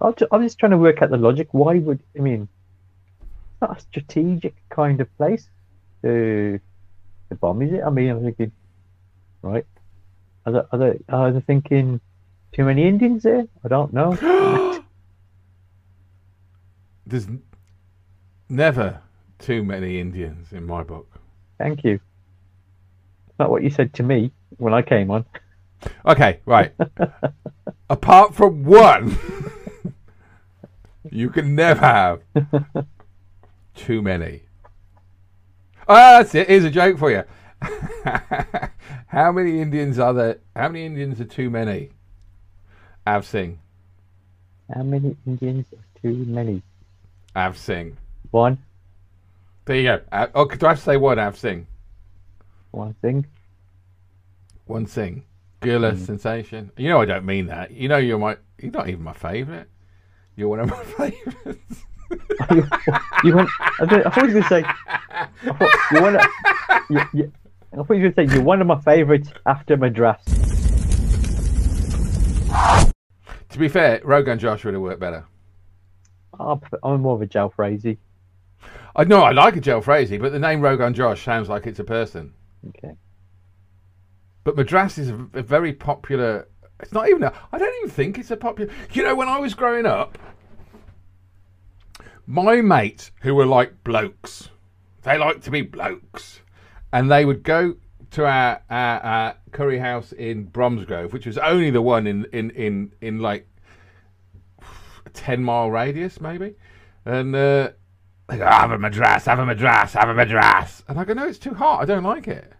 I'm 0.00 0.14
ju- 0.14 0.26
I'm 0.30 0.42
just 0.42 0.58
trying 0.58 0.70
to 0.70 0.78
work 0.78 1.02
out 1.02 1.10
the 1.10 1.16
logic. 1.16 1.48
Why 1.52 1.78
would 1.78 2.00
I 2.16 2.20
mean? 2.20 2.48
It's 3.20 3.60
not 3.60 3.76
a 3.78 3.80
strategic 3.80 4.54
kind 4.68 5.00
of 5.00 5.16
place 5.16 5.48
to 6.02 6.60
to 7.28 7.34
bomb, 7.36 7.62
is 7.62 7.72
it? 7.72 7.82
I 7.84 7.90
mean, 7.90 8.10
I'm 8.10 8.22
thinking, 8.22 8.52
right? 9.42 9.66
Are 10.46 10.52
they, 10.52 10.58
are 10.72 10.78
they, 10.78 10.98
are 11.08 11.32
they 11.32 11.40
thinking 11.40 12.00
too 12.52 12.64
many 12.64 12.86
Indians 12.86 13.22
there? 13.22 13.46
I 13.64 13.68
don't 13.68 13.92
know. 13.92 14.12
There's 17.06 17.26
n- 17.26 17.42
never 18.48 19.00
too 19.42 19.62
many 19.64 20.00
Indians 20.00 20.52
in 20.52 20.64
my 20.64 20.82
book. 20.82 21.08
Thank 21.58 21.84
you. 21.84 22.00
Not 23.38 23.50
what 23.50 23.62
you 23.62 23.70
said 23.70 23.92
to 23.94 24.02
me 24.02 24.32
when 24.56 24.72
I 24.72 24.82
came 24.82 25.10
on. 25.10 25.24
Okay, 26.06 26.40
right. 26.46 26.72
Apart 27.90 28.34
from 28.34 28.64
one, 28.64 29.18
you 31.10 31.28
can 31.28 31.54
never 31.54 31.80
have 31.80 32.22
too 33.74 34.00
many. 34.00 34.42
Ah, 35.88 36.18
that's 36.18 36.34
it. 36.34 36.48
Here's 36.48 36.64
a 36.64 36.70
joke 36.70 36.98
for 36.98 37.10
you. 37.10 37.24
how 39.08 39.32
many 39.32 39.60
Indians 39.60 39.98
are 39.98 40.14
there? 40.14 40.38
How 40.54 40.68
many 40.68 40.86
Indians 40.86 41.20
are 41.20 41.24
too 41.24 41.50
many? 41.50 41.90
Av 43.06 43.26
Singh. 43.26 43.58
How 44.72 44.82
many 44.82 45.16
Indians 45.26 45.66
are 45.72 46.00
too 46.00 46.24
many? 46.26 46.62
Av 47.34 47.58
Singh. 47.58 47.96
One, 48.30 48.58
There 49.64 49.76
you 49.76 49.82
go. 49.84 50.00
Uh, 50.10 50.26
oh, 50.34 50.46
do 50.46 50.66
I 50.66 50.70
have 50.70 50.78
to 50.78 50.84
say 50.84 50.96
one? 50.96 51.34
Singh. 51.34 51.66
one 52.72 52.94
thing. 52.94 53.26
One 54.66 54.86
thing. 54.86 55.24
Gula 55.60 55.96
sensation. 55.96 56.72
You 56.76 56.88
know 56.88 57.00
I 57.00 57.04
don't 57.04 57.24
mean 57.24 57.46
that. 57.46 57.70
You 57.70 57.88
know 57.88 57.98
you're 57.98 58.18
my. 58.18 58.36
You're 58.58 58.72
not 58.72 58.88
even 58.88 59.02
my 59.02 59.12
favourite. 59.12 59.66
You're 60.34 60.48
one 60.48 60.60
of 60.60 60.70
my 60.70 60.82
favourites. 61.10 61.84
you? 62.50 62.68
I 62.70 63.86
thought, 63.86 64.06
I 64.06 64.10
thought 64.10 64.28
you 64.28 64.34
were 64.34 64.40
going 64.40 64.42
to 64.42 64.48
say. 64.48 64.64
I 64.64 65.28
thought 65.44 65.92
you 65.92 66.02
want 66.02 66.20
to. 66.20 66.28
You, 66.90 67.00
you, 67.12 67.32
I 67.72 67.76
thought 67.76 67.90
you 67.90 68.02
were 68.02 68.10
going 68.10 68.28
to 68.28 68.28
say 68.28 68.34
you're 68.34 68.44
one 68.44 68.60
of 68.60 68.66
my 68.66 68.80
favourites 68.80 69.28
after 69.46 69.76
Madras. 69.76 70.22
To 73.50 73.58
be 73.58 73.68
fair, 73.68 74.00
Rogan 74.02 74.38
Josh 74.38 74.64
would 74.64 74.74
have 74.74 74.82
worked 74.82 75.00
better. 75.00 75.26
I'm, 76.38 76.60
I'm 76.82 77.02
more 77.02 77.14
of 77.14 77.22
a 77.22 77.26
Joe 77.26 77.52
Frazee. 77.54 77.98
I 78.94 79.04
know 79.04 79.22
I 79.22 79.32
like 79.32 79.56
a 79.56 79.60
jalfrezi, 79.60 80.20
but 80.20 80.32
the 80.32 80.38
name 80.38 80.60
Rogan 80.60 80.92
Josh 80.92 81.24
sounds 81.24 81.48
like 81.48 81.66
it's 81.66 81.78
a 81.78 81.84
person. 81.84 82.34
Okay. 82.68 82.94
But 84.44 84.56
Madras 84.56 84.98
is 84.98 85.10
a, 85.10 85.26
a 85.34 85.42
very 85.42 85.72
popular. 85.72 86.48
It's 86.80 86.92
not 86.92 87.08
even 87.08 87.22
a. 87.22 87.32
I 87.52 87.58
don't 87.58 87.74
even 87.78 87.90
think 87.90 88.18
it's 88.18 88.30
a 88.30 88.36
popular. 88.36 88.72
You 88.92 89.04
know, 89.04 89.14
when 89.14 89.28
I 89.28 89.38
was 89.38 89.54
growing 89.54 89.86
up, 89.86 90.18
my 92.26 92.60
mates 92.60 93.12
who 93.22 93.34
were 93.34 93.46
like 93.46 93.82
blokes, 93.82 94.50
they 95.02 95.16
liked 95.16 95.44
to 95.44 95.50
be 95.50 95.62
blokes, 95.62 96.40
and 96.92 97.10
they 97.10 97.24
would 97.24 97.42
go 97.42 97.76
to 98.10 98.26
our, 98.26 98.62
our, 98.68 99.00
our 99.00 99.36
curry 99.52 99.78
house 99.78 100.12
in 100.12 100.44
Bromsgrove, 100.44 101.12
which 101.14 101.24
was 101.24 101.38
only 101.38 101.70
the 101.70 101.82
one 101.82 102.06
in 102.06 102.26
in 102.32 102.50
in 102.50 102.92
in 103.00 103.20
like 103.20 103.46
a 105.06 105.10
ten 105.10 105.42
mile 105.42 105.70
radius, 105.70 106.20
maybe, 106.20 106.56
and. 107.06 107.34
uh 107.34 107.70
they 108.32 108.38
go, 108.38 108.46
have 108.46 108.70
a 108.70 108.78
madras, 108.78 109.26
have 109.26 109.40
a 109.40 109.44
madras, 109.44 109.92
have 109.92 110.08
a 110.08 110.14
madras. 110.14 110.82
And 110.88 110.98
I 110.98 111.04
go, 111.04 111.12
no, 111.12 111.28
it's 111.28 111.38
too 111.38 111.52
hot. 111.52 111.82
I 111.82 111.84
don't 111.84 112.02
like 112.02 112.28
it. 112.28 112.50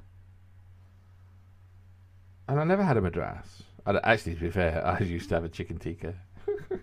And 2.46 2.60
I 2.60 2.64
never 2.64 2.82
had 2.82 2.98
a 2.98 3.00
madras. 3.00 3.62
I, 3.86 3.98
actually, 4.04 4.34
to 4.34 4.40
be 4.40 4.50
fair, 4.50 4.86
I 4.86 4.98
used 5.02 5.30
to 5.30 5.36
have 5.36 5.44
a 5.44 5.48
chicken 5.48 5.78
tikka. 5.78 6.14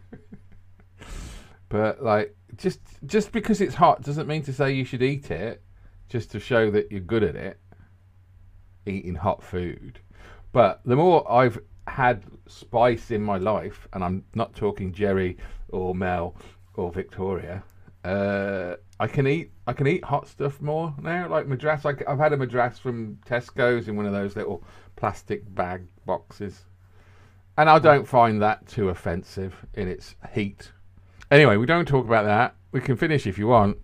but 1.69 2.02
like, 2.02 2.36
just 2.58 2.80
just 3.06 3.32
because 3.32 3.62
it's 3.62 3.75
hot 3.75 4.02
doesn't 4.02 4.28
mean 4.28 4.41
to 4.43 4.54
say 4.54 4.73
you 4.73 4.86
should 4.86 5.04
eat 5.04 5.30
it. 5.30 5.62
Just 6.08 6.32
to 6.32 6.39
show 6.39 6.71
that 6.71 6.91
you're 6.91 7.02
good 7.02 7.23
at 7.23 7.36
it, 7.36 7.60
eating 8.88 9.13
hot 9.13 9.43
food. 9.43 9.99
But 10.52 10.82
the 10.84 10.95
more 10.95 11.32
I've 11.32 11.60
had 11.88 12.23
spice 12.47 13.12
in 13.12 13.21
my 13.21 13.38
life, 13.38 13.88
and 13.93 14.04
I'm 14.04 14.23
not 14.34 14.56
talking 14.56 14.91
Jerry 14.91 15.38
or 15.67 15.93
Mel 15.93 16.36
or 16.73 16.91
Victoria, 16.91 17.63
uh, 18.04 18.68
I 19.00 19.08
can 19.08 19.28
eat 19.28 19.52
I 19.66 19.74
can 19.74 19.88
eat 19.88 20.04
hot 20.04 20.28
stuff 20.28 20.62
more 20.62 20.94
now. 21.02 21.30
Like 21.30 21.48
madras, 21.48 21.86
I, 21.86 21.94
have 22.08 22.20
had 22.20 22.34
a 22.34 22.38
madras 22.38 22.80
from 22.80 23.18
Tesco's 23.26 23.88
in 23.88 23.96
one 23.96 24.06
of 24.06 24.12
those 24.12 24.36
little 24.36 24.64
plastic 24.98 25.44
bag 25.56 25.84
boxes, 26.06 26.66
and 27.58 27.70
I 27.70 27.80
don't 27.80 28.08
find 28.08 28.42
that 28.42 28.68
too 28.68 28.90
offensive 28.90 29.66
in 29.74 29.88
its 29.88 30.16
heat. 30.34 30.72
Anyway, 31.32 31.56
we 31.56 31.66
don't 31.66 31.88
talk 31.88 32.06
about 32.06 32.26
that. 32.26 32.56
We 32.72 32.82
can 32.82 32.98
finish 32.98 33.26
if 33.26 33.38
you 33.38 33.48
want. 33.48 33.78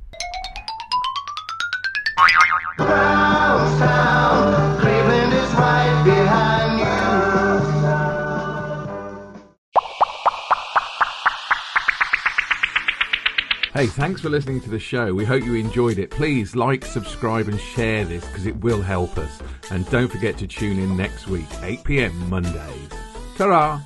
Hey, 13.75 13.88
thanks 13.88 14.21
for 14.21 14.29
listening 14.29 14.61
to 14.61 14.69
the 14.69 14.79
show. 14.79 15.13
We 15.13 15.25
hope 15.25 15.43
you 15.43 15.55
enjoyed 15.55 15.99
it. 15.99 16.09
Please 16.09 16.55
like, 16.55 16.85
subscribe, 16.85 17.49
and 17.49 17.59
share 17.59 18.05
this 18.05 18.23
because 18.23 18.45
it 18.45 18.55
will 18.61 18.81
help 18.81 19.17
us. 19.17 19.41
And 19.69 19.85
don't 19.89 20.09
forget 20.09 20.38
to 20.38 20.47
tune 20.47 20.79
in 20.79 20.95
next 20.95 21.27
week, 21.27 21.45
8 21.61 21.83
pm 21.83 22.29
Mondays. 22.29 22.89
Ta 23.38 23.83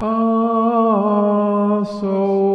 Ah, 0.00 1.82
so 2.00 2.51